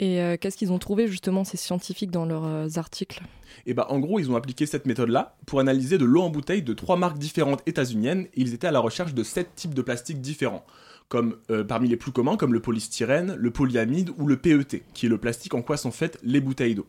[0.00, 3.20] Et euh, qu'est-ce qu'ils ont trouvé justement ces scientifiques dans leurs euh, articles?
[3.66, 6.62] Et bah en gros ils ont appliqué cette méthode-là pour analyser de l'eau en bouteille
[6.62, 9.82] de trois marques différentes états-uniennes et ils étaient à la recherche de sept types de
[9.82, 10.64] plastiques différents,
[11.08, 15.06] comme euh, parmi les plus communs comme le polystyrène, le polyamide ou le PET, qui
[15.06, 16.86] est le plastique en quoi sont faites les bouteilles d'eau.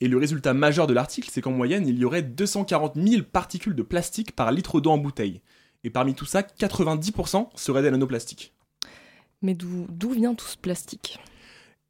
[0.00, 3.76] Et le résultat majeur de l'article, c'est qu'en moyenne, il y aurait 240 000 particules
[3.76, 5.40] de plastique par litre d'eau en bouteille.
[5.84, 8.52] Et parmi tout ça, 90% seraient des nanoplastiques.
[9.40, 11.20] Mais d'où vient tout ce plastique?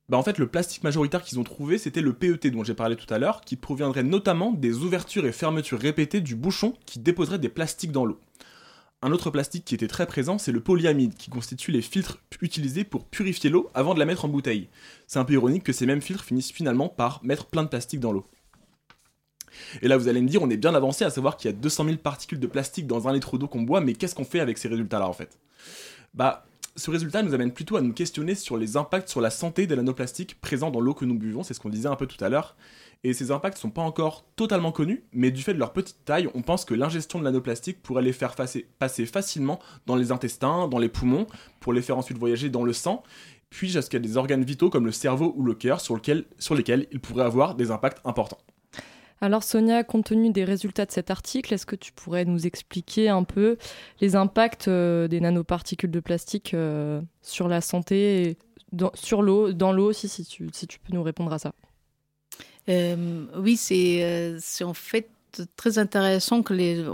[0.09, 2.95] Bah en fait, le plastique majoritaire qu'ils ont trouvé, c'était le PET dont j'ai parlé
[2.95, 7.39] tout à l'heure, qui proviendrait notamment des ouvertures et fermetures répétées du bouchon qui déposerait
[7.39, 8.21] des plastiques dans l'eau.
[9.01, 12.85] Un autre plastique qui était très présent, c'est le polyamide, qui constitue les filtres utilisés
[12.85, 14.69] pour purifier l'eau avant de la mettre en bouteille.
[15.07, 18.01] C'est un peu ironique que ces mêmes filtres finissent finalement par mettre plein de plastique
[18.01, 18.25] dans l'eau.
[19.83, 21.57] Et là, vous allez me dire, on est bien avancé à savoir qu'il y a
[21.57, 24.41] 200 000 particules de plastique dans un litre d'eau qu'on boit, mais qu'est-ce qu'on fait
[24.41, 25.39] avec ces résultats-là en fait?
[26.15, 29.67] Bah, ce résultat nous amène plutôt à nous questionner sur les impacts sur la santé
[29.67, 32.23] des nanoplastiques présents dans l'eau que nous buvons, c'est ce qu'on disait un peu tout
[32.25, 32.57] à l'heure.
[33.05, 36.05] Et ces impacts ne sont pas encore totalement connus, mais du fait de leur petite
[36.05, 40.69] taille, on pense que l'ingestion de nanoplastiques pourrait les faire passer facilement dans les intestins,
[40.69, 41.27] dans les poumons,
[41.61, 43.03] pour les faire ensuite voyager dans le sang,
[43.51, 47.25] puis jusqu'à des organes vitaux comme le cerveau ou le cœur sur lesquels ils pourraient
[47.25, 48.41] avoir des impacts importants.
[49.21, 53.09] Alors Sonia, compte tenu des résultats de cet article, est-ce que tu pourrais nous expliquer
[53.09, 53.57] un peu
[54.01, 58.37] les impacts euh, des nanoparticules de plastique euh, sur la santé,
[58.95, 61.55] sur l'eau, dans l'eau aussi, si tu, peux nous répondre à ça?
[62.69, 65.09] Euh, Oui, c'est en fait
[65.57, 66.85] très intéressant que les,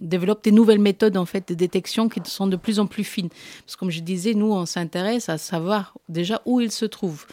[0.00, 3.28] développe des nouvelles méthodes en fait de détection qui sont de plus en plus fines.
[3.64, 7.26] Parce que comme je disais, nous on s'intéresse à savoir déjà où ils se trouvent.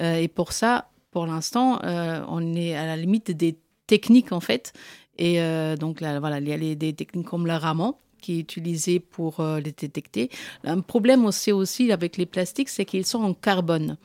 [0.00, 4.72] et pour ça, pour l'instant, euh, on est à la limite des techniques en fait.
[5.16, 8.40] Et euh, donc là, voilà, il y a des techniques comme le raman qui est
[8.40, 10.28] utilisé pour euh, les détecter.
[10.64, 13.96] Un problème aussi, aussi avec les plastiques, c'est qu'ils sont en carbone.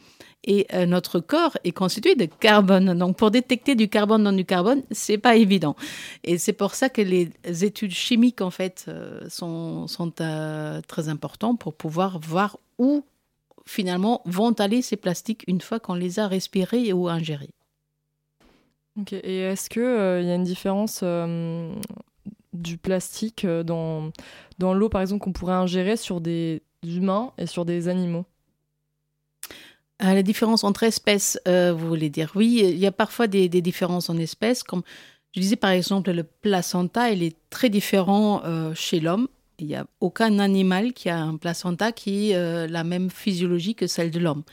[0.46, 2.98] Et notre corps est constitué de carbone.
[3.00, 5.78] Donc, pour détecter du carbone dans du carbone, c'est pas évident.
[6.26, 7.32] Et c'est pour ça que les
[7.64, 8.92] études chimiques, en fait,
[9.30, 13.06] sont, sont très importantes pour pouvoir voir où
[13.66, 17.54] finalement vont aller ces plastiques une fois qu'on les a respirés ou ingérés.
[19.00, 21.74] Ok, et est-ce qu'il euh, y a une différence euh,
[22.54, 24.12] du plastique euh, dans,
[24.60, 28.26] dans l'eau, par exemple, qu'on pourrait ingérer sur des humains et sur des animaux?
[30.00, 32.34] La différence entre espèces, vous voulez dire?
[32.36, 34.62] Oui, il y a parfois des, des, différences en espèces.
[34.62, 34.82] Comme
[35.34, 38.42] je disais, par exemple, le placenta, il est très différent
[38.74, 39.30] chez l'homme
[39.64, 43.76] il n'y a aucun animal qui a un placenta qui ait euh, la même physiologie
[43.76, 44.44] que celle de l'homme.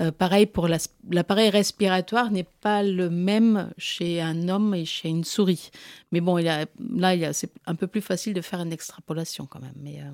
[0.00, 5.24] Euh, pareil pour l'appareil respiratoire n'est pas le même chez un homme et chez une
[5.24, 5.70] souris.
[6.10, 6.66] Mais bon, là,
[7.32, 9.74] c'est un peu plus facile de faire une extrapolation quand même.
[9.76, 10.10] Mais, euh,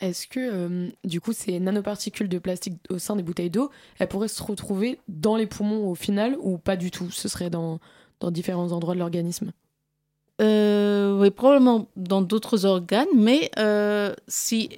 [0.00, 4.28] Est-ce que, du coup, ces nanoparticules de plastique au sein des bouteilles d'eau, elles pourraient
[4.28, 7.10] se retrouver dans les poumons au final ou pas du tout?
[7.10, 7.80] Ce serait dans
[8.30, 9.52] différents endroits de l'organisme?
[10.40, 14.70] Euh, oui, probablement dans d'autres organes, mais euh, si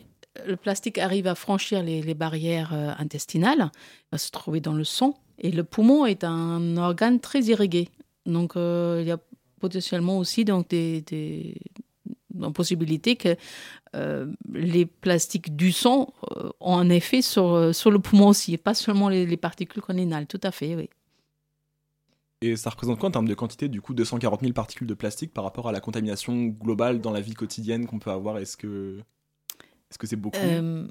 [0.47, 4.85] le plastique arrive à franchir les, barrières euh, intestinales, il va se trouver dans le
[4.85, 5.15] sang.
[5.39, 7.89] Et le poumon est un organe très irrigué.
[8.27, 9.19] Donc, il y a
[9.61, 11.55] potentiellement aussi donc, des, des
[12.55, 13.37] possibilité que
[14.53, 16.13] les plastiques du sang
[16.61, 19.97] ont un effet sur, sur le poumon aussi, et pas seulement les, les particules qu'on
[19.97, 20.27] inhale.
[20.27, 20.89] Tout à fait, oui.
[22.43, 25.33] Et ça représente quoi en termes de quantité, du coup, 240 000 particules de plastique
[25.33, 28.39] par rapport à la contamination globale dans la vie quotidienne qu'on peut avoir?
[28.39, 29.01] Est-ce que
[29.91, 30.39] est-ce que c'est beaucoup?
[30.43, 30.87] Euh,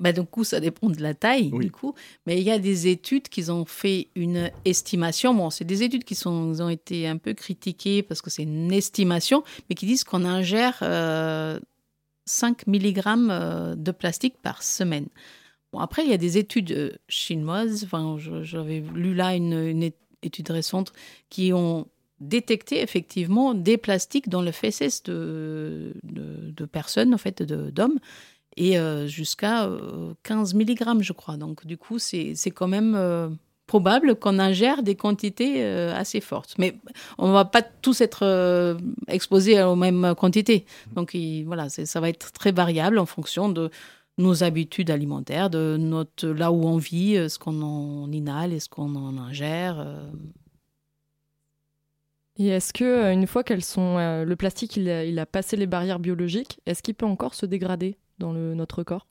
[0.00, 1.94] bah, Du coup, ça dépend de la taille, du coup.
[2.26, 5.34] Mais il y a des études qui ont fait une estimation.
[5.34, 8.72] Bon, c'est des études qui sont, ont été un peu critiquées parce que c'est une
[8.72, 11.60] estimation, mais qui disent qu'on ingère 5 euh,
[12.66, 15.06] mg euh, de plastique par semaine.
[15.72, 17.84] Bon, après, il y a des études chinoises.
[17.84, 19.82] Enfin, j'avais lu là une, une,
[20.22, 20.92] études récentes
[21.28, 21.86] qui ont
[22.20, 27.98] détecté effectivement des plastiques dans le fesses de, de, personnes, en fait, d'hommes.
[28.56, 29.68] et jusqu'à
[30.22, 31.36] 15 mg, je crois.
[31.36, 36.54] Donc, du coup, c'est quand même probable qu'on ingère des quantités assez fortes.
[36.58, 36.76] Mais
[37.18, 38.76] on ne va pas tous être
[39.08, 40.64] exposés aux mêmes quantités.
[40.94, 43.70] Donc, voilà, ça va être très variable en fonction de
[44.18, 48.68] nos habitudes alimentaires, de notre, là où on vit, ce qu'on en inhale et ce
[48.68, 49.84] qu'on en ingère.
[52.38, 55.66] Et est-ce que euh, une fois qu'elles sont, euh, le plastique il a, passé les
[55.66, 59.06] barrières biologiques, est-ce qu'il peut encore se dégrader dans le, notre corps?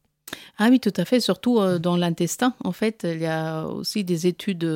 [0.57, 1.19] Ah oui, tout à fait.
[1.19, 2.55] Surtout euh, dans l'intestin.
[2.63, 4.67] En fait, il y a aussi des études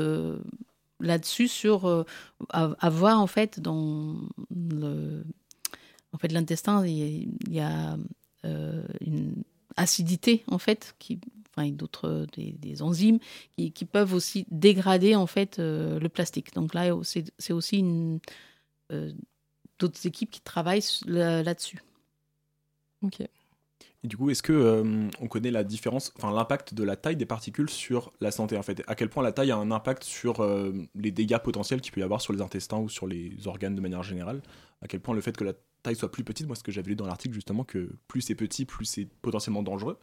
[1.00, 2.06] là-dessus sur
[2.50, 4.16] avoir en fait dans
[4.50, 5.26] le,
[6.14, 7.98] en fait l'intestin il y a,
[9.02, 9.44] une
[9.78, 11.20] acidité en fait qui
[11.58, 13.20] enfin d'autres des, enzymes
[13.58, 18.20] qui, qui, peuvent aussi dégrader en fait le plastique donc là c'est aussi une
[18.92, 19.12] euh,
[19.80, 21.80] d'autres équipes qui travaillent là-dessus.
[23.02, 23.22] ok.
[23.22, 27.18] Et du coup, est-ce que euh, on connaît la différence, enfin l'impact de la taille
[27.18, 28.84] des particules sur la santé en fait?
[28.88, 32.00] À quel point la taille a un impact sur euh, les dégâts potentiels qu'il peut
[32.00, 34.42] y avoir sur les intestins ou sur les organes de manière générale?
[34.82, 35.54] À quel point le fait que la
[35.86, 38.36] taille soit plus petite, moi ce que j'avais lu dans l'article justement, que plus c'est
[38.36, 39.98] petit, plus c'est potentiellement dangereux.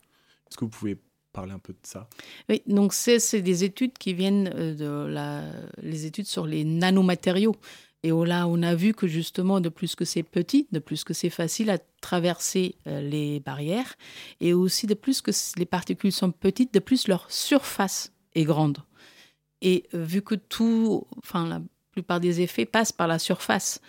[0.49, 0.97] Est-ce que vous pouvez
[1.33, 2.09] parler un peu de ça?
[2.49, 5.43] Oui, donc c'est des études qui viennent de la,
[5.83, 7.57] les études sur les nanomatériaux.
[8.05, 11.15] Et là, on a vu que justement, de plus que c'est petit, de plus que
[11.15, 13.95] c'est facile à traverser euh, les barrières,
[14.41, 18.79] et aussi de plus que les particules sont petites, de plus leur surface est grande.
[19.61, 21.63] Et euh, vu que tout, enfin la
[21.93, 23.81] plupart des effets passent par la surface,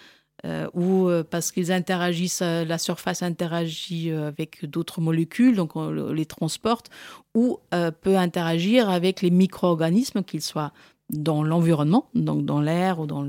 [0.46, 6.90] euh, ou parce qu'ils interagissent, la surface interagit avec d'autres molécules, donc on les transporte,
[7.34, 7.60] ou
[8.02, 10.74] peut interagir avec les micro-organismes, qu'ils soient
[11.10, 13.28] dans l'environnement, donc dans l'air ou dans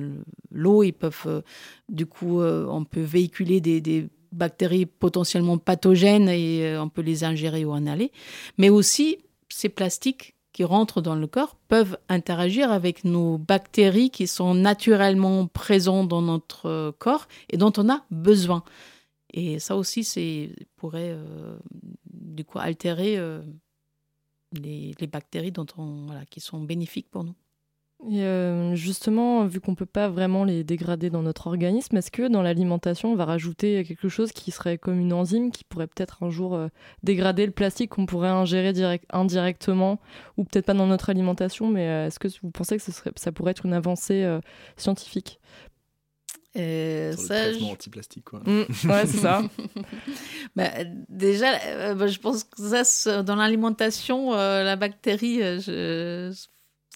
[0.50, 0.82] l'eau.
[0.82, 1.40] Ils peuvent, euh,
[1.88, 7.22] du coup, euh, on peut véhiculer des, bactéries potentiellement pathogènes et euh, on peut les
[7.22, 8.10] ingérer ou en aller.
[8.58, 14.26] Mais aussi, ces plastiques qui rentrent dans le corps peuvent interagir avec nos bactéries qui
[14.26, 18.64] sont naturellement présentes dans notre corps et dont on a besoin.
[19.34, 21.18] Et ça aussi, c'est pourrait
[22.08, 23.18] du coup altérer
[24.52, 27.34] les, bactéries dont on, voilà, qui sont bénéfiques pour nous.
[28.10, 32.10] Et euh, justement, vu qu'on ne peut pas vraiment les dégrader dans notre organisme, est-ce
[32.10, 35.86] que dans l'alimentation, on va rajouter quelque chose qui serait comme une enzyme qui pourrait
[35.86, 36.68] peut-être un jour euh,
[37.02, 38.72] dégrader le plastique qu'on pourrait ingérer
[39.10, 40.00] indirectement,
[40.36, 43.12] ou peut-être pas dans notre alimentation, mais euh, est-ce que vous pensez que ce serait,
[43.16, 44.38] ça pourrait être une avancée
[44.76, 45.40] scientifique?
[46.56, 48.40] Euh, ça, le anti-plastique, quoi.
[48.44, 49.42] Mmh, ouais, c'est ça.
[50.56, 50.70] bah,
[51.08, 56.30] déjà, bah, je pense que ça, dans l'alimentation, la bactérie, je,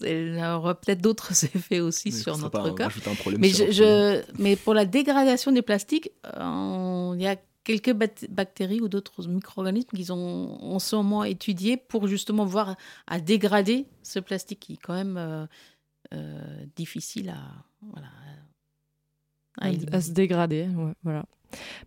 [0.05, 2.90] elle aura peut-être d'autres effets aussi sur notre corps.
[3.38, 7.92] Mais, je, mais pour la dégradation des plastiques, euh, il y a quelques
[8.30, 12.76] bactéries ou d'autres micro-organismes qu'ils ont en ce moment étudiés pour justement voir
[13.07, 15.46] à dégrader ce plastique qui est quand même euh,
[16.14, 17.42] euh, difficile à,
[17.92, 18.09] voilà,
[19.61, 20.68] à, se dégrader.
[21.03, 21.26] voilà.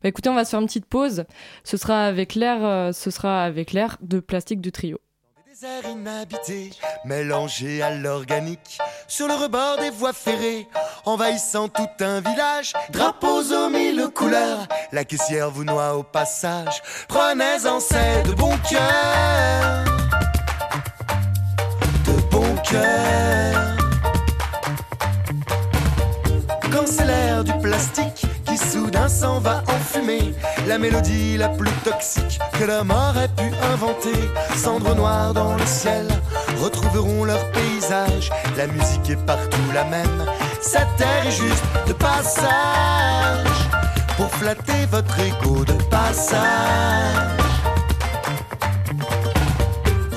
[0.03, 1.25] Bah, écoutez, on va se faire une petite pause.
[1.63, 4.99] Ce sera avec l'air, ce sera avec l'air de plastique du trio
[5.51, 6.69] déserts inhabités,
[7.03, 8.77] mélangés à l'organique,
[9.07, 10.67] sur le rebord des voies ferrées,
[11.05, 17.81] envahissant tout un village, drapeaux aux mille couleurs, la caissière vous noie au passage, prenez-en
[17.81, 19.85] c'est de bon cœur,
[22.05, 23.60] de bon cœur.
[28.91, 30.33] Soudain s'en va en fumée.
[30.67, 34.17] La mélodie la plus toxique que l'homme aurait pu inventer.
[34.55, 36.07] Cendres noires dans le ciel
[36.61, 38.29] retrouveront leur paysage.
[38.57, 40.25] La musique est partout la même.
[40.61, 43.47] Cette terre est juste de passage
[44.17, 46.37] pour flatter votre ego de passage.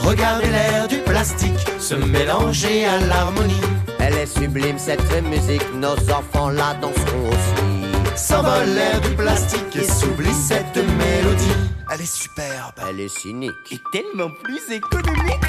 [0.03, 3.61] Regardez l'air du plastique se mélanger à l'harmonie.
[4.01, 7.74] Elle est sublime cette musique, nos enfants la danseront aussi
[8.17, 11.45] s'envole l'air du plastique et s'oublie cette mélodie.
[11.93, 12.75] Elle est superbe.
[12.89, 13.53] Elle est cynique.
[13.71, 15.41] Et tellement plus économique.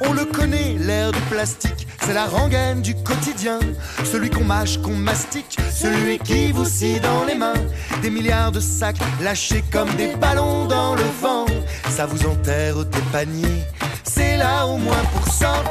[0.00, 3.58] On le connaît, l'air du plastique c'est la rengaine du quotidien,
[4.04, 7.54] celui qu'on mâche, qu'on mastique, celui qui vous scie dans les mains.
[8.02, 11.46] Des milliards de sacs lâchés comme des ballons dans le vent,
[11.88, 13.64] ça vous enterre des paniers.
[14.04, 15.64] C'est là au moins pour ans.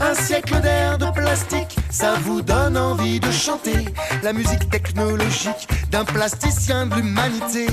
[0.00, 3.86] Un siècle d'air de plastique ça vous donne envie de chanter
[4.22, 7.66] la musique technologique d'un plasticien de l'humanité.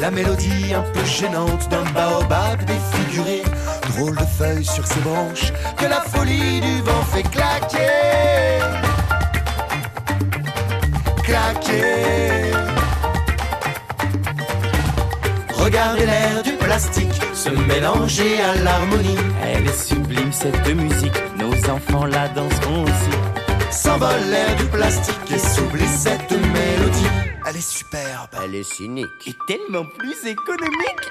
[0.00, 3.42] La mélodie un peu gênante d'un baobab défiguré.
[3.94, 8.60] Drôle de feuilles sur ses branches que la folie du vent fait claquer.
[11.22, 12.52] Claquer.
[15.54, 19.16] Regardez l'air du plastique se mélanger à l'harmonie.
[19.42, 23.19] Elle est sublime cette musique, nos enfants la danseront aussi.
[23.70, 27.06] S'envole l'air du plastique et s'oublie cette mélodie.
[27.48, 28.28] Elle est superbe.
[28.44, 29.06] Elle est cynique.
[29.26, 31.10] Et tellement plus économique.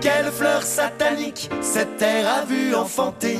[0.00, 3.38] Quelle fleur satanique cette terre a vu enfanter?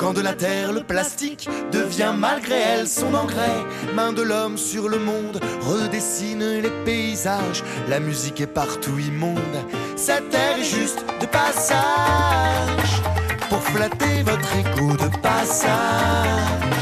[0.00, 3.62] Quand de la terre le plastique devient malgré elle son engrais.
[3.94, 7.62] Main de l'homme sur le monde redessine les paysages.
[7.86, 9.58] La musique est partout immonde.
[9.96, 13.02] Cette terre est juste de passage.
[13.50, 16.79] Pour flatter votre écho de passage.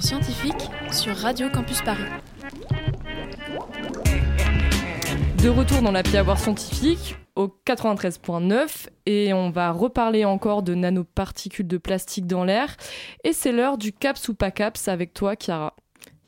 [0.00, 2.02] Scientifique sur Radio Campus Paris.
[5.42, 11.66] De retour dans la Hour scientifique au 93.9 et on va reparler encore de nanoparticules
[11.66, 12.76] de plastique dans l'air
[13.24, 15.74] et c'est l'heure du caps ou pas caps avec toi Chiara.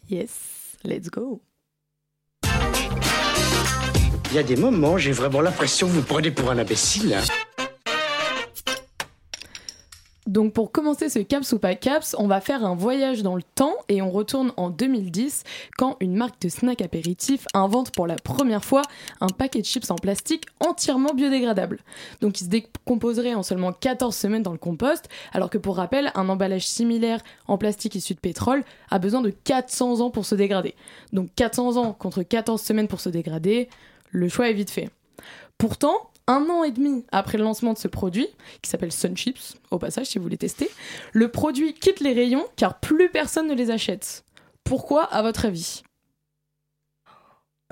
[0.08, 1.42] Yes, let's go.
[4.32, 7.18] Il y a des moments, j'ai vraiment l'impression que vous prenez pour un imbécile.
[10.30, 13.42] Donc pour commencer ce caps ou pas caps, on va faire un voyage dans le
[13.42, 15.42] temps et on retourne en 2010
[15.76, 18.82] quand une marque de snack apéritif invente pour la première fois
[19.20, 21.80] un paquet de chips en plastique entièrement biodégradable.
[22.20, 26.12] Donc il se décomposerait en seulement 14 semaines dans le compost, alors que pour rappel,
[26.14, 27.18] un emballage similaire
[27.48, 30.76] en plastique issu de pétrole a besoin de 400 ans pour se dégrader.
[31.12, 33.68] Donc 400 ans contre 14 semaines pour se dégrader,
[34.10, 34.90] le choix est vite fait.
[35.58, 38.28] Pourtant, un an et demi après le lancement de ce produit,
[38.62, 40.70] qui s'appelle Sun Chips, au passage si vous voulez tester,
[41.12, 44.24] le produit quitte les rayons car plus personne ne les achète.
[44.64, 45.82] Pourquoi, à votre avis?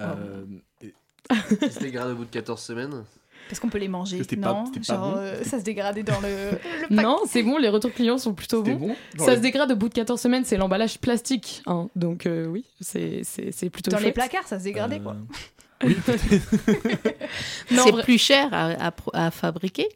[0.01, 0.45] Euh,
[0.83, 3.05] il se dégrade au bout de 14 semaines?
[3.49, 6.21] Parce qu'on peut les manger, non c'était pas Genre, bon euh, ça se dégradait dans
[6.21, 6.57] le, le
[6.89, 6.91] pack.
[6.91, 8.75] Non, c'est bon, les retours clients sont plutôt bons.
[8.77, 11.63] bon Ça les- se dégrade au bout de 14 semaines, c'est l'emballage plastique.
[11.67, 11.89] hein.
[11.97, 13.23] Donc euh, oui, c'est
[13.73, 15.17] plutôt Dans les placards, ça se dégradait, quoi.
[17.71, 19.89] Non, C'est plus cher à, à pro- à fabriquer?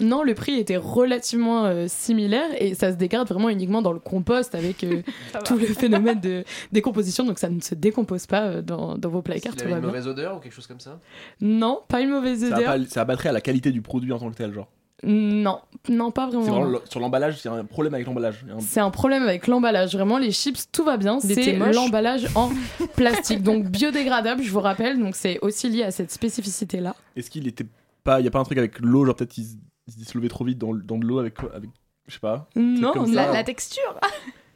[0.00, 3.98] Non, le prix était relativement euh, similaire et ça se dégrade vraiment uniquement dans le
[3.98, 5.02] compost avec euh,
[5.32, 5.44] Ça va.
[5.44, 7.24] tout le phénomène de décomposition.
[7.24, 10.06] Donc ça ne se décompose pas euh, dans, dans vos placards, tout va une mauvaise
[10.06, 11.00] odeur ou quelque chose comme ça?
[11.40, 12.74] Non, pas une mauvaise Ça, a odeur.
[12.76, 14.68] pas- ça abattrait à la qualité du produit en tant que tel, genre.
[15.04, 16.52] Non, non, pas C'est vraiment.
[16.52, 18.44] vraiment le- sur l'emballage, il y a un problème avec l'emballage.
[18.52, 19.94] Un- C'est un problème avec l'emballage.
[19.94, 21.20] Vraiment, les chips, tout va bien.
[21.20, 22.50] C'est l'emballage en
[22.96, 23.42] plastique.
[23.42, 24.98] Donc biodégradable, je vous rappelle.
[24.98, 26.96] Donc c'est aussi lié à cette spécificité-là.
[27.14, 27.66] Est-ce qu'il était
[28.02, 28.20] pas.
[28.20, 30.58] Il y a pas un truc avec l'eau, genre peut-être il, se- dissolvait trop vite
[30.58, 31.70] dans, de l'eau avec, avec.
[32.08, 32.48] Je sais pas.
[32.56, 33.32] Non, comme La, ça.
[33.34, 34.00] la texture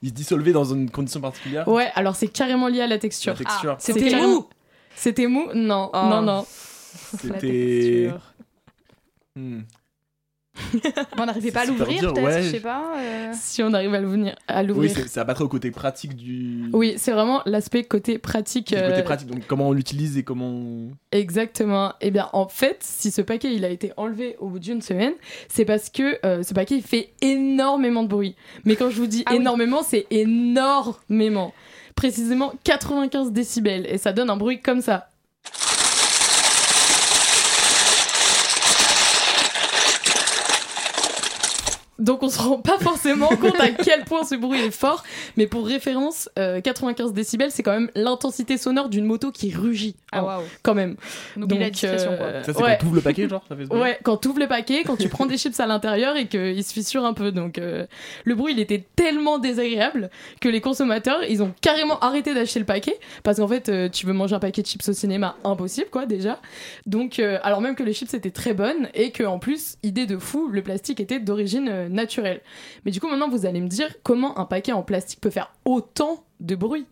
[0.03, 3.34] Il se dissolvait dans une condition particulière Ouais, alors c'est carrément lié à la texture.
[3.34, 3.76] La texture.
[3.78, 4.47] C'est C'était carrément- mou
[4.97, 5.49] C'était mou?
[5.55, 6.09] Non, Ah.
[6.11, 6.38] non, non.
[6.38, 6.45] La
[7.38, 8.09] C'était.
[8.09, 8.20] texture.
[9.36, 9.61] Hmm.
[11.18, 12.42] On n'arrivait pas à l'ouvrir, peut-être, ouais.
[12.42, 12.94] je sais pas.
[12.98, 13.30] euh.
[13.34, 14.36] Si on arrive à l'ouvrir.
[14.48, 14.90] À Oui, l'ouvrir.
[14.90, 16.64] c'est- ça abattrait au côté pratique du.
[16.72, 18.66] Oui, c'est vraiment l'aspect côté pratique.
[18.70, 20.48] Côté euh, pratique, donc comment on l'utilise et comment.
[20.48, 21.94] on- Exactement.
[22.00, 25.14] Eh bien, en fait, si ce paquet il a été enlevé au bout d'une semaine,
[25.48, 28.36] c'est parce que euh, ce paquet il fait énormément de bruit.
[28.64, 29.36] Mais quand je vous dis Ah oui.
[29.38, 31.53] énormément, c'est énormément.
[31.94, 35.09] Précisément 95 décibels et ça donne un bruit comme ça.
[42.03, 45.05] Donc on se rend pas forcément compte à quel point ce bruit est fort,
[45.36, 49.94] mais pour référence, euh, 95 décibels, c'est quand même l'intensité sonore d'une moto qui rugit.
[50.11, 50.42] Ah, hein, waouh.
[50.62, 50.96] Quand même.
[51.36, 52.42] On oublie la discrétion, quoi.
[52.42, 52.70] Ça, c'est ouais.
[52.72, 54.82] quand tu ouvres le paquet, genre ça fait ce Ouais, quand tu ouvres le paquet,
[54.84, 57.30] quand tu prends des chips à l'intérieur et qu'il se fissure un peu.
[57.30, 57.86] Donc euh,
[58.24, 62.66] le bruit, il était tellement désagréable que les consommateurs, ils ont carrément arrêté d'acheter le
[62.66, 65.88] paquet parce qu'en fait, euh, tu veux manger un paquet de chips au cinéma, impossible
[65.90, 66.40] quoi déjà.
[66.86, 70.07] Donc euh, alors même que les chips étaient très bonnes et que en plus, idée
[70.07, 72.40] de fou, le plastique était d'origine euh, naturel.
[72.84, 75.53] Mais du coup, maintenant, vous allez me dire comment un paquet en plastique peut faire
[75.64, 76.86] autant de bruit.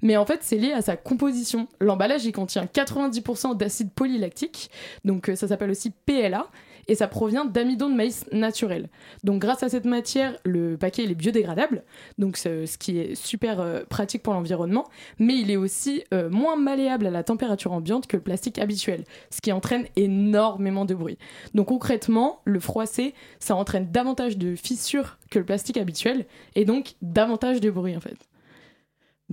[0.00, 1.68] Mais en fait, c'est lié à sa composition.
[1.80, 4.70] L'emballage, il contient 90% d'acide polylactique,
[5.04, 6.46] donc euh, ça s'appelle aussi PLA,
[6.88, 8.88] et ça provient d'amidon de maïs naturel.
[9.24, 11.84] Donc grâce à cette matière, le paquet il est biodégradable,
[12.18, 16.30] donc ce, ce qui est super euh, pratique pour l'environnement, mais il est aussi euh,
[16.30, 20.94] moins malléable à la température ambiante que le plastique habituel, ce qui entraîne énormément de
[20.94, 21.18] bruit.
[21.54, 26.94] Donc concrètement, le froissé, ça entraîne davantage de fissures que le plastique habituel, et donc
[27.02, 28.16] davantage de bruit en fait.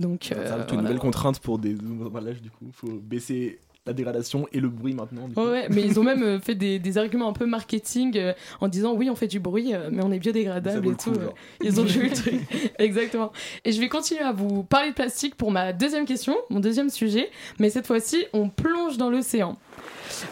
[0.00, 0.82] Donc, euh, rajoute une voilà.
[0.82, 2.70] nouvelle contrainte pour des emballages, du coup.
[2.72, 5.26] faut baisser la dégradation et le bruit maintenant.
[5.26, 5.40] du coup.
[5.42, 8.68] Ouais, mais ils ont même euh, fait des, des arguments un peu marketing euh, en
[8.68, 11.12] disant oui, on fait du bruit, euh, mais on est biodégradable et tout.
[11.12, 11.28] coup, euh.
[11.62, 12.34] Ils ont joué le truc.
[12.78, 13.32] Exactement.
[13.64, 16.90] Et je vais continuer à vous parler de plastique pour ma deuxième question, mon deuxième
[16.90, 19.56] sujet, mais cette fois-ci, on plonge dans l'océan.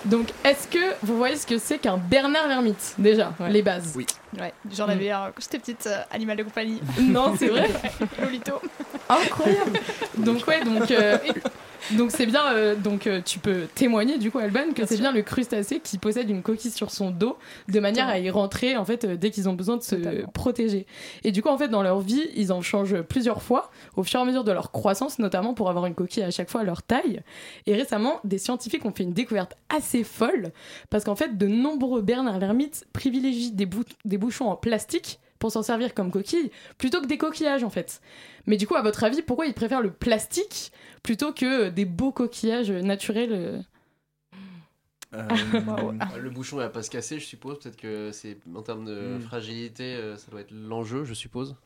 [0.05, 3.95] Donc, est-ce que vous voyez ce que c'est qu'un Bernard l'ermite Déjà, les bases?
[3.97, 4.05] Oui.
[4.39, 6.81] Ouais, j'en avais un quand j'étais petite, euh, animal de compagnie.
[7.01, 7.67] Non, c'est vrai
[8.23, 8.61] Lolito.
[9.09, 9.79] Incroyable.
[10.19, 11.17] Donc ouais, donc euh,
[11.97, 12.53] donc c'est bien.
[12.53, 15.99] euh, donc euh, tu peux témoigner du coup, Alban, que c'est bien le crustacé qui
[15.99, 17.37] possède une coquille sur son dos,
[17.69, 19.97] de manière à y rentrer en fait euh, dès qu'ils ont besoin de se
[20.33, 20.87] protéger.
[21.25, 24.21] Et du coup, en fait, dans leur vie, ils en changent plusieurs fois au fur
[24.21, 26.65] et à mesure de leur croissance, notamment pour avoir une coquille à chaque fois à
[26.65, 27.23] leur taille.
[27.67, 30.53] Et récemment, des scientifiques ont fait une découverte assez folle
[30.91, 35.53] parce qu'en fait, de nombreux Bernard l'ermite privilégient des, bou- des bouchons en plastique pour
[35.53, 38.01] s'en servir comme coquille plutôt que des coquillages en fait.
[38.47, 40.73] Mais du coup, à votre avis, pourquoi ils préfèrent le plastique
[41.03, 43.61] plutôt que des beaux coquillages naturels euh
[45.13, 47.59] Le bouchon il va pas se casser, je suppose.
[47.59, 49.21] Peut-être que c'est en termes de Hmm.
[49.21, 51.57] fragilité, euh, ça doit être l'enjeu, je suppose.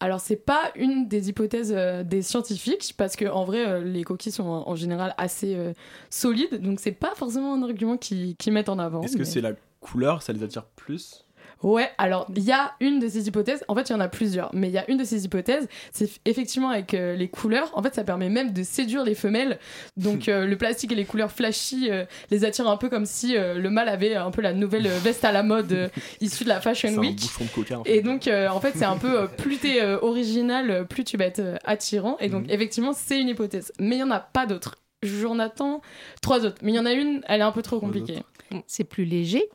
[0.00, 4.04] Alors c'est pas une des hypothèses euh, des scientifiques parce que en vrai euh, les
[4.04, 5.72] coquilles sont en, général assez euh,
[6.10, 9.02] solides donc c'est pas forcément un argument qui qu'ils mettent en avant.
[9.02, 11.24] Est-ce que c'est la couleur, ça les attire plus?
[11.62, 14.08] Ouais, alors il y a une de ces hypothèses, en fait il y en a
[14.08, 17.70] plusieurs, mais il y a une de ces hypothèses, c'est effectivement avec euh, les couleurs,
[17.76, 19.58] en fait ça permet même de séduire les femelles,
[19.96, 23.36] donc euh, le plastique et les couleurs flashy euh, les attirent un peu comme si
[23.36, 25.88] euh, le mâle avait un peu la nouvelle veste à la mode euh,
[26.20, 27.20] issue de la Fashion un Week.
[27.20, 27.78] bouchon de coca.
[27.80, 27.96] en fait.
[27.96, 31.16] Et donc, euh, en fait, c'est un peu euh, plus t'es euh, original, plus tu
[31.16, 32.16] vas être euh, attirant.
[32.20, 32.32] Et Mhm.
[32.32, 33.72] donc, effectivement, c'est une hypothèse.
[33.80, 34.76] Mais il y en a pas d'autres.
[35.02, 35.80] J'en attends
[36.22, 36.58] trois autres.
[36.62, 38.18] Mais il y en a une, elle est un peu trop compliquée.
[38.66, 39.48] C'est plus léger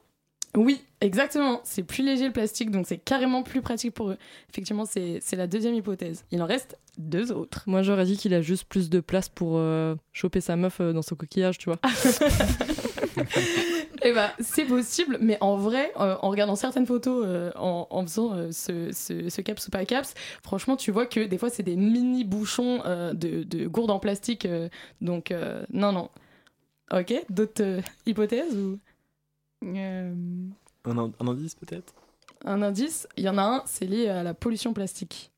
[0.55, 1.61] Oui, exactement.
[1.63, 4.17] C'est plus léger le plastique, donc c'est carrément plus pratique pour eux.
[4.51, 6.25] Effectivement, c'est la deuxième hypothèse.
[6.31, 7.63] Il en reste deux autres.
[7.65, 10.93] Moi, j'aurais dit qu'il a juste plus de place pour euh, choper sa meuf euh,
[10.93, 11.79] dans son coquillage, tu vois.
[14.05, 18.01] Eh ben, c'est possible, mais en vrai, euh, en regardant certaines photos, euh, en, en
[18.03, 21.49] faisant euh, ce, ce, ce caps ou pas caps, franchement, tu vois que des fois,
[21.49, 22.79] c'est des mini bouchons
[23.13, 24.47] de, de gourdes en plastique.
[24.99, 25.33] donc,
[25.71, 26.09] non, non.
[26.91, 28.79] Ok, d'autres hypothèses ou?
[29.63, 30.13] Euh,
[30.85, 31.93] Un, in- un indice peut-être?
[32.45, 35.31] un indice Il y en a un, c'est lié à la pollution plastique.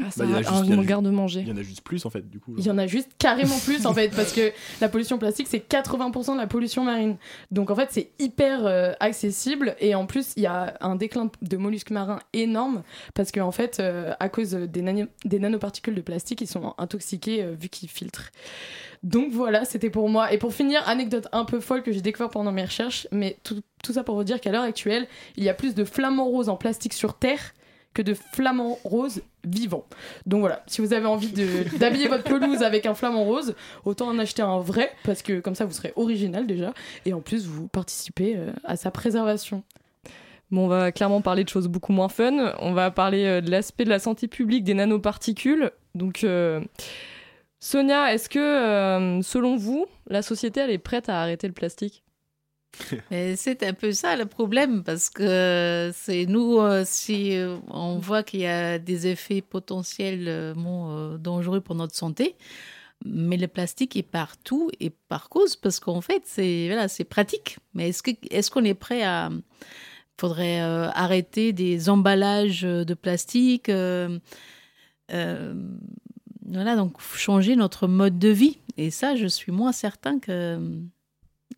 [0.00, 0.50] Ah, Bah, ça il y en a a juste-
[0.92, 1.40] un en manger.
[1.40, 2.54] Il y en a juste plus en fait, du coup.
[2.58, 5.66] Il y en a juste carrément plus en fait, parce que la pollution plastique c'est
[5.68, 7.16] 80% de la pollution marine.
[7.50, 11.30] Donc en fait c'est hyper euh, accessible et en plus il y a un déclin
[11.42, 12.82] de mollusques marins énorme
[13.14, 17.42] parce qu'en fait euh, à cause des, nano- des nanoparticules de plastique ils sont intoxiqués
[17.42, 18.30] euh, vu qu'ils filtrent.
[19.02, 20.32] Donc voilà, c'était pour moi.
[20.32, 23.60] Et pour finir, anecdote un peu folle que j'ai découvert pendant mes recherches, mais tout,
[23.82, 26.48] tout ça pour vous dire qu'à l'heure actuelle, il y a plus de flamants roses
[26.48, 27.52] en plastique sur Terre
[27.94, 29.84] que de flamants roses vivants.
[30.26, 31.32] Donc voilà, si vous avez envie
[31.78, 35.54] d'habiller votre pelouse avec un flamant rose, autant en acheter un vrai, parce que comme
[35.54, 36.72] ça vous serez original déjà,
[37.04, 39.62] et en plus vous participez euh, à sa préservation.
[40.50, 42.54] Bon, on va clairement parler de choses beaucoup moins fun.
[42.60, 45.70] On va parler euh, de l'aspect de la santé publique des nanoparticules.
[45.94, 46.60] Donc, euh,
[47.58, 52.02] Sonia, est-ce que, selon vous, la société, elle est prête à arrêter le plastique?
[53.36, 58.22] C'est un peu ça le problème parce que c'est nous, euh, si euh, on voit
[58.22, 62.34] qu'il y a des effets euh, euh, dangereux pour notre santé,
[63.04, 67.58] mais le plastique est partout et par cause parce qu'en fait c'est voilà pratique.
[67.74, 67.90] Mais
[68.30, 69.30] est-ce qu'on est prêt à
[70.20, 74.18] faudrait euh, arrêter des emballages de plastique euh,
[75.12, 75.54] euh,
[76.46, 80.58] voilà donc changer notre mode de vie et ça je suis moins certain que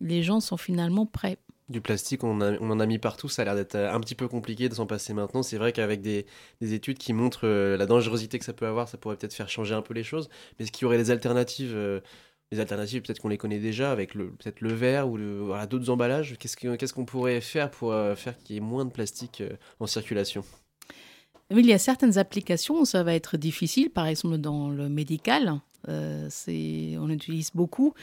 [0.01, 1.37] les gens sont finalement prêts.
[1.67, 4.13] Du plastique, on, a- en a mis partout, ça a l'air d'être euh, un petit
[4.13, 5.41] peu compliqué de s'en passer maintenant.
[5.41, 6.27] C'est vrai qu'avec des,
[6.61, 9.49] des études qui montrent euh, la dangerosité que ça peut avoir, ça pourrait peut-être faire
[9.49, 10.29] changer un peu les choses.
[10.59, 12.01] Mais est-ce qu'il y aurait des alternatives euh,
[12.51, 15.17] Les alternatives, peut-être qu'on les connaît déjà, avec peut-être le verre ou
[15.67, 16.37] d'autres emballages.
[16.37, 19.41] Qu'est-ce que- qu'est-ce qu'on pourrait faire pour euh, faire qu'il y ait moins de plastique
[19.41, 20.43] euh, en circulation?
[21.51, 25.61] Il y a certaines applications où ça va être difficile, par exemple dans le médical.
[25.87, 27.93] euh, c'est, on utilise beaucoup,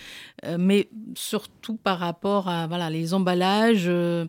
[0.44, 3.86] euh, mais surtout par rapport à voilà, les emballages.
[3.88, 4.26] euh,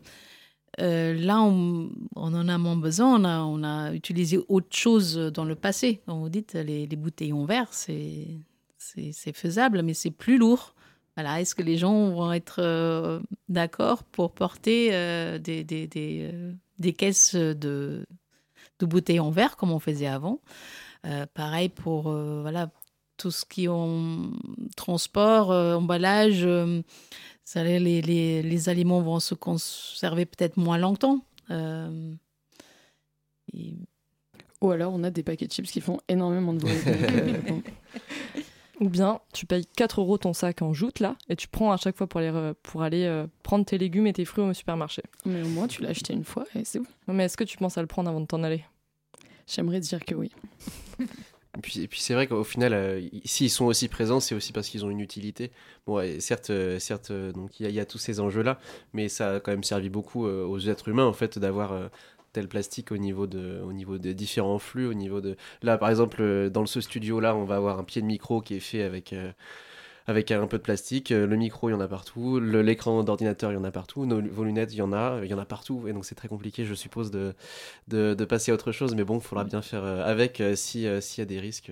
[0.80, 3.20] Euh, là, on, en a moins besoin.
[3.46, 6.02] On a, utilisé autre chose dans le passé.
[6.08, 8.42] Comme vous dites, les, les bouteilles en verre, c'est
[9.34, 10.74] faisable, mais c'est plus lourd.
[11.16, 14.90] Voilà, est-ce que les gens vont être d'accord pour porter
[15.40, 16.32] des, des, des,
[16.80, 18.04] des, caisses de,
[18.84, 20.40] de, bouteilles en verre comme on faisait avant
[21.34, 22.70] Pareil pour voilà,
[23.18, 24.32] tout ce qui est en
[24.78, 26.48] transport, emballage,
[27.44, 31.20] ça, les, les, les, aliments vont se conserver peut-être moins longtemps.
[33.54, 33.76] Et...
[34.62, 36.74] Ou alors on a des paquets de chips qui font énormément de bruit.
[38.80, 41.78] Ou bien tu payes 4 euros ton sac en joute là et tu prends à
[41.78, 45.04] chaque fois pour aller, pour aller euh, prendre tes légumes et tes fruits au supermarché.
[45.26, 46.86] Mais au moins tu l'as acheté une fois et c'est bon.
[47.08, 48.64] Mais est-ce que tu penses à le prendre avant de t'en aller?
[49.48, 50.32] J'aimerais dire que oui.
[51.56, 54.86] Et puis, c'est vrai qu'au final, euh, s'ils sont aussi présents, c'est aussi parce qu'ils
[54.86, 55.52] ont une utilité.
[55.86, 58.60] Bon, certes, euh, certes, donc il y, a tous ces enjeux-là,
[58.94, 61.90] mais ça a quand même servi beaucoup aux êtres humains en fait d'avoir
[62.34, 65.90] tel plastique au niveau de au niveau des différents flux au niveau de là par
[65.90, 68.60] exemple euh, dans ce studio là on va avoir un pied de micro qui est
[68.60, 69.32] fait avec euh,
[70.08, 73.52] avec un peu de plastique euh, le micro il y en a partout l'écran d'ordinateur
[73.52, 75.40] il y en a partout nos, vos lunettes il y en a il y en
[75.40, 77.34] a partout et donc c'est très compliqué je suppose de,
[77.88, 81.22] de, de passer à autre chose mais bon il faudra bien faire avec si s'il
[81.22, 81.72] y a des risques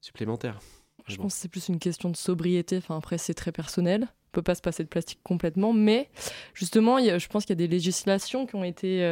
[0.00, 0.60] supplémentaires.
[1.06, 4.30] Je pense que c'est plus une question de sobriété enfin après c'est très personnel on
[4.32, 6.08] peut pas se passer de plastique complètement mais
[6.54, 9.02] justement je pense qu'il y a des législations qui ont été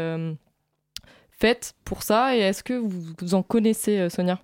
[1.39, 4.41] faites pour ça Et est-ce que vous, en connaissez, euh, Sonia?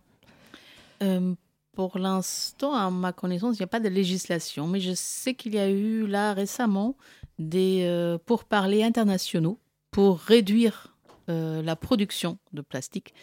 [1.02, 1.34] Euh,
[1.74, 5.54] Pour l'instant, à ma connaissance, il n'y a pas de législation, mais je sais qu'il
[5.54, 6.96] y a eu là récemment
[7.38, 9.58] des euh, pourparlers internationaux
[9.90, 10.90] pour réduire
[11.26, 13.14] la production de plastique.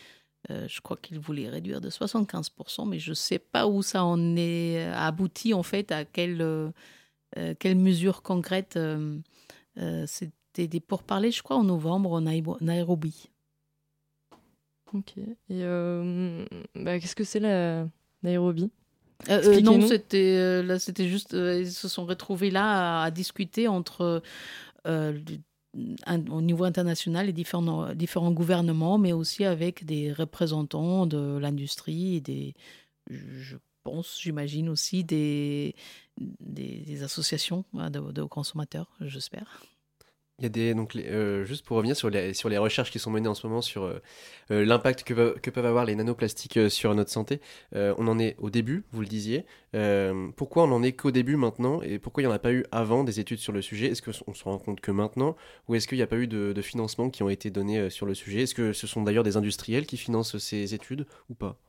[0.50, 4.36] je crois qu'ils voulaient réduire de 75%, mais je ne sais pas où ça en
[4.36, 6.74] est abouti, en fait, à quelle,
[7.60, 8.80] quelle mesure concrète.
[10.08, 12.22] C'était des pourparlers, je crois, en novembre en
[12.62, 13.30] Nairobi.
[14.94, 15.18] Ok.
[15.18, 16.46] Et euh,
[16.76, 17.88] bah, qu'est-ce que c'est la
[18.24, 18.72] Nairobi
[19.30, 24.24] euh, euh, non, c'était là, c'était juste, ils se sont retrouvés là à, discuter entre
[24.86, 32.22] au niveau international les différents différents gouvernements, mais aussi avec des représentants de l'industrie et
[32.22, 32.56] des,
[33.10, 35.76] je pense, j'imagine aussi des,
[36.18, 39.62] des, associations hein, de, de consommateurs, j'espère.
[40.42, 42.98] Il y a des donc euh, juste pour revenir sur les sur les recherches qui
[42.98, 44.02] sont menées en ce moment sur euh,
[44.50, 47.40] euh, l'impact que, que, peuvent avoir les nanoplastiques sur notre santé.
[47.74, 49.46] on en est au début, vous le disiez.
[50.36, 52.66] pourquoi on en est qu'au début maintenant et pourquoi il n'y en a pas eu
[52.72, 53.88] avant des études sur le sujet?
[53.88, 55.36] Est-ce qu'on se rend compte que maintenant
[55.68, 58.08] ou est-ce qu'il n'y a pas eu de, de financement qui ont été donnés sur
[58.08, 58.42] le sujet?
[58.42, 61.60] Est-ce que ce sont d'ailleurs des industriels qui financent ces études ou pas?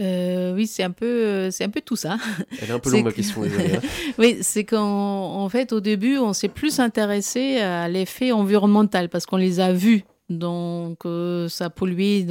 [0.00, 2.16] Euh, oui, c'est un peu, euh, c'est un peu tout ça.
[2.60, 3.42] Elle est un peu longue ma question.
[3.44, 3.80] Hein.
[4.18, 9.26] oui, c'est qu'en en fait, au début, on s'est plus intéressé à l'effet environnemental parce
[9.26, 12.24] qu'on les a vus, donc euh, ça polluait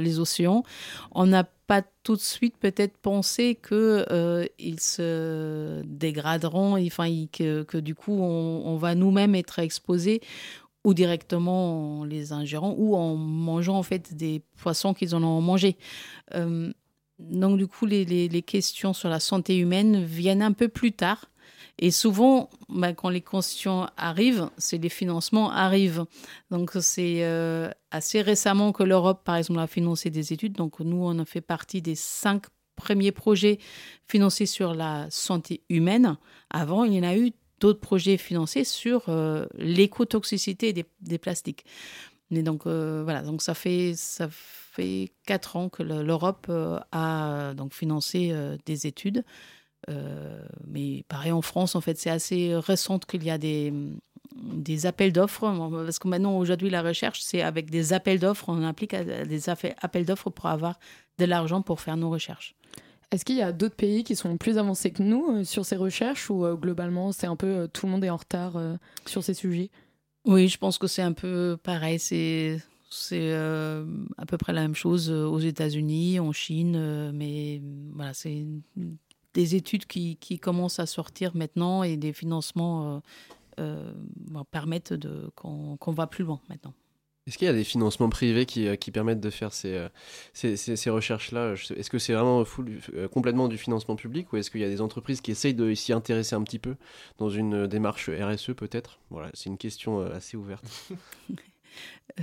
[0.00, 0.64] les océans.
[1.12, 7.78] On n'a pas tout de suite peut-être pensé que ils se dégraderont, enfin que, que,
[7.78, 10.20] du coup on, on va nous-mêmes être exposés
[10.84, 15.40] ou directement en les ingérant ou en mangeant en fait des poissons qu'ils en ont
[15.40, 15.76] mangé.
[17.18, 21.26] Donc du coup, les, questions sur la santé humaine viennent un peu plus tard.
[21.78, 26.04] Et souvent, bah, quand les questions arrivent, c'est les financements arrivent.
[26.50, 30.52] Donc c'est euh, assez récemment que l'Europe, par exemple, a financé des études.
[30.52, 32.44] Donc nous, on a fait partie des cinq
[32.76, 33.58] premiers projets
[34.06, 36.16] financés sur la santé humaine.
[36.50, 41.64] Avant, il y en a eu d'autres projets financés sur euh, l'écotoxicité des, plastiques.
[42.30, 43.94] Mais donc euh, voilà, donc ça fait
[45.26, 49.24] quatre ans que l'Europe euh, a donc financé euh, des études.
[49.90, 53.72] Euh, mais pareil en France, en fait, c'est assez récent qu'il y a des,
[54.36, 55.52] des appels d'offres.
[55.84, 58.48] Parce que maintenant, aujourd'hui, la recherche, c'est avec des appels d'offres.
[58.48, 60.78] On applique des appels d'offres pour avoir
[61.18, 62.54] de l'argent pour faire nos recherches.
[63.10, 66.30] Est-ce qu'il y a d'autres pays qui sont plus avancés que nous sur ces recherches
[66.30, 68.54] ou globalement, c'est un peu tout le monde est en retard
[69.04, 69.70] sur ces sujets?
[70.24, 71.98] Oui, je pense que c'est un peu pareil.
[71.98, 72.62] C'est
[72.92, 73.84] c'est euh,
[74.18, 77.62] à peu près la même chose euh, aux États-Unis, en Chine, euh, mais
[77.94, 78.44] voilà, c'est
[79.32, 83.00] des études qui, qui, commencent à sortir maintenant et des financements
[84.50, 86.74] permettent de, qu'on, va plus loin maintenant.
[87.26, 89.86] Est-ce qu'il y a des financements privés qui, qui permettent de faire ces,
[90.34, 91.54] ces, ces, recherches-là?
[91.54, 92.44] Est-ce que c'est vraiment
[93.10, 95.94] complètement du financement public ou est-ce qu'il y a des entreprises qui essayent de s'y
[95.94, 96.76] intéresser un petit peu
[97.16, 98.98] dans une démarche RSE peut-être?
[99.08, 100.66] Voilà, c'est une question assez ouverte.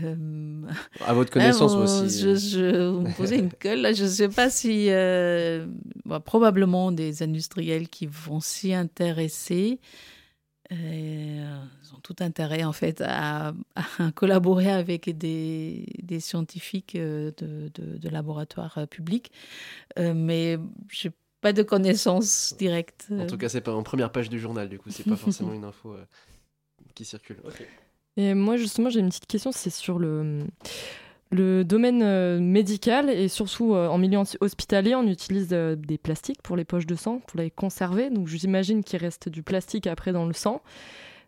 [0.04, 0.62] Euh...
[1.06, 2.20] À votre connaissance aussi.
[2.20, 3.94] Je, je, vous me posez une colle là.
[3.94, 4.88] Je ne sais pas si.
[4.90, 5.68] Euh,
[6.06, 9.80] bah, probablement des industriels qui vont s'y intéresser.
[10.72, 10.76] Et,
[11.40, 17.32] euh, ils ont tout intérêt en fait à, à collaborer avec des, des scientifiques euh,
[17.38, 19.32] de, de, de laboratoires euh, publics.
[19.98, 20.60] Euh, mais
[20.92, 23.08] j'ai pas de connaissances directes.
[23.12, 25.54] En tout cas, c'est pas en première page du journal, du coup, c'est pas forcément
[25.56, 26.06] une info euh,
[26.94, 27.38] qui circule.
[27.46, 27.66] Ok.
[28.20, 30.44] Et moi, justement, j'ai une petite question, c'est sur le,
[31.64, 36.58] domaine euh, médical et surtout euh, en milieu hospitalier, on utilise euh, des plastiques pour
[36.58, 38.10] les poches de sang, pour les conserver.
[38.10, 40.62] Donc, j'imagine qu'il reste du plastique après dans le sang.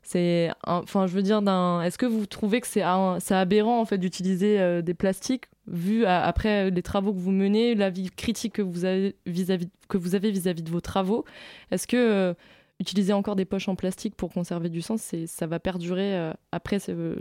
[0.03, 1.37] C'est, enfin, je veux dire,
[1.81, 6.81] est-ce que vous trouvez que c'est, aberrant en fait d'utiliser des plastiques vu après les
[6.81, 10.63] travaux que vous menez, la vie critique que vous avez vis-à-vis que vous avez vis-à-vis
[10.63, 11.23] de vos travaux?
[11.69, 12.35] Est-ce que
[12.81, 16.79] utiliser encore des poches en plastique pour conserver du sang, ça va perdurer euh, après,
[16.79, 17.17] ce-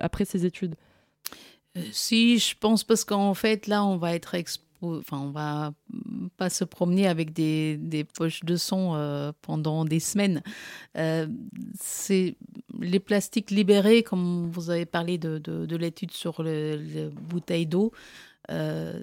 [0.00, 0.76] après ces études
[1.76, 4.64] Euh, Si, je pense parce qu'en fait, là, on va être expo...
[4.84, 5.72] Enfin, on va
[6.36, 7.78] pas se promener avec des,
[8.18, 10.42] poches de son euh, pendant des semaines.
[10.96, 11.28] Euh,
[12.80, 17.66] les plastiques libérés, comme vous avez parlé de, de, de l'étude sur le, les bouteilles
[17.66, 17.92] d'eau,
[18.50, 19.00] euh,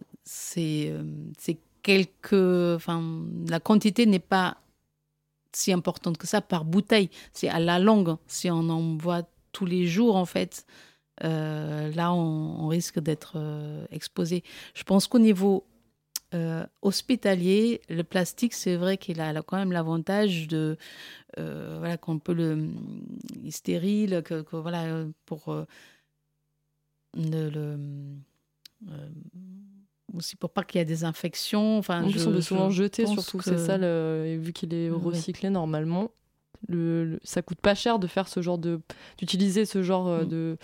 [0.57, 1.03] euh,
[1.37, 2.75] c'est quelques...
[2.75, 3.01] Enfin,
[3.47, 4.57] la quantité n'est pas
[5.53, 7.09] si importante que ça par bouteille.
[7.33, 8.15] C'est à la longue.
[8.27, 10.65] Si on en boit tous les jours, en fait,
[11.23, 14.43] euh, là, on, risque d'être euh, exposé.
[14.73, 15.65] Je pense qu'au niveau
[16.33, 20.77] euh, hospitalier, le plastique, c'est vrai qu'il a, quand même l'avantage de
[21.37, 22.69] voilà qu'on peut le
[23.43, 25.65] il stérile, que, voilà pour
[27.15, 27.77] le, le-
[30.15, 31.77] aussi pour pas qu'il y ait des infections.
[31.77, 34.37] Enfin, En plus, on je- peut souvent je jeter, surtout, que- c'est ça, le- et
[34.37, 34.97] vu qu'il est Ouais.
[35.01, 36.11] recyclé normalement.
[36.67, 38.81] Le, le- ça coûte pas cher de faire ce genre de.
[39.17, 40.27] d'utiliser ce genre euh, Mm.
[40.27, 40.57] de.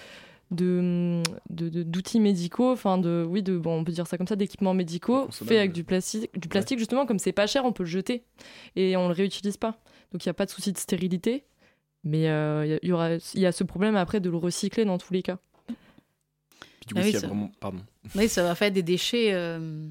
[0.51, 4.27] de de- de- d'outils médicaux enfin de oui de bon on peut dire ça comme
[4.27, 7.71] ça d'équipements médicaux faits avec du plastique du plastique justement comme c'est pas cher on
[7.73, 8.23] peut le jeter
[8.75, 9.79] et on le réutilise pas
[10.11, 11.45] donc il y a pas de souci de stérilité
[12.03, 14.85] mais euh, y il y aura il y a ce problème après de le recycler
[14.85, 15.39] dans tous les cas
[16.85, 17.51] Puis du coup, Ah oui, s'il y a ça- vraiment.
[17.59, 17.79] Pardon.
[18.15, 19.87] Oui, ça va faire des déchets euh,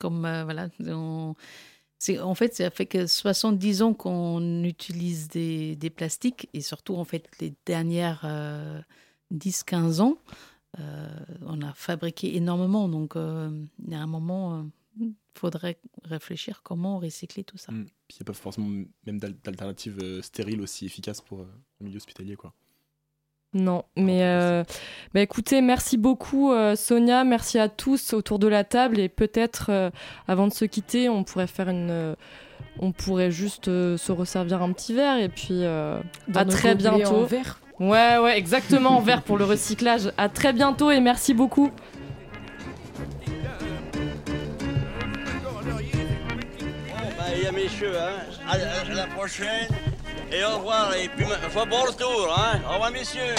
[0.00, 0.68] comme euh, voilà.
[0.86, 1.34] on-
[2.20, 7.04] en fait ça fait que 70 ans qu'on utilise des, des plastiques et surtout en
[7.04, 8.24] fait les dernières
[9.32, 10.18] 10-15 ans,
[10.78, 11.08] euh,
[11.46, 12.88] on a fabriqué énormément.
[12.88, 14.66] Donc il y a un moment,
[15.00, 17.72] il faudrait réfléchir comment recycler tout ça.
[17.72, 17.84] Mm.
[18.06, 18.68] Puis il n'y a pas forcément
[19.06, 22.52] même d'al- d'alternatives stériles aussi efficaces pour le milieu hospitalier, quoi.
[23.54, 24.62] Non, mais euh,
[25.14, 29.66] bah écoutez, merci beaucoup euh, Sonia, merci à tous autour de la table et peut-être
[29.70, 29.90] euh,
[30.28, 32.14] avant de se quitter, on pourrait faire une, euh,
[32.78, 36.74] on pourrait juste euh, se resservir un petit verre et puis euh, Dans à très
[36.74, 37.16] bientôt.
[37.16, 37.58] en verre.
[37.80, 40.12] Ouais, ouais, exactement en verre pour le recyclage.
[40.18, 41.70] À très bientôt et merci beaucoup.
[47.36, 48.16] Il y a messieurs, hein.
[48.46, 49.68] À, à- à la prochaine.
[50.30, 52.60] Et au revoir, et puis, bon retour, hein.
[52.68, 53.34] Au revoir, messieurs.